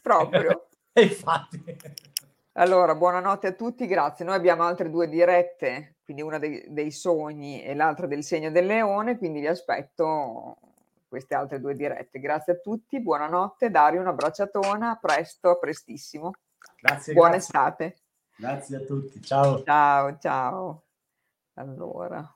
[0.00, 0.68] proprio.
[1.00, 1.62] infatti.
[2.52, 4.24] Allora, buonanotte a tutti, grazie.
[4.24, 8.66] Noi abbiamo altre due dirette, quindi una dei, dei sogni e l'altra del segno del
[8.66, 10.58] leone, quindi vi aspetto
[11.08, 12.20] queste altre due dirette.
[12.20, 16.32] Grazie a tutti, buonanotte, Dario, una bracciatona, a presto, a prestissimo.
[16.80, 17.14] Grazie.
[17.14, 17.56] Buona grazie.
[17.56, 17.96] estate.
[18.36, 19.62] Grazie a tutti, ciao.
[19.62, 20.82] Ciao, ciao.
[21.54, 22.33] Allora.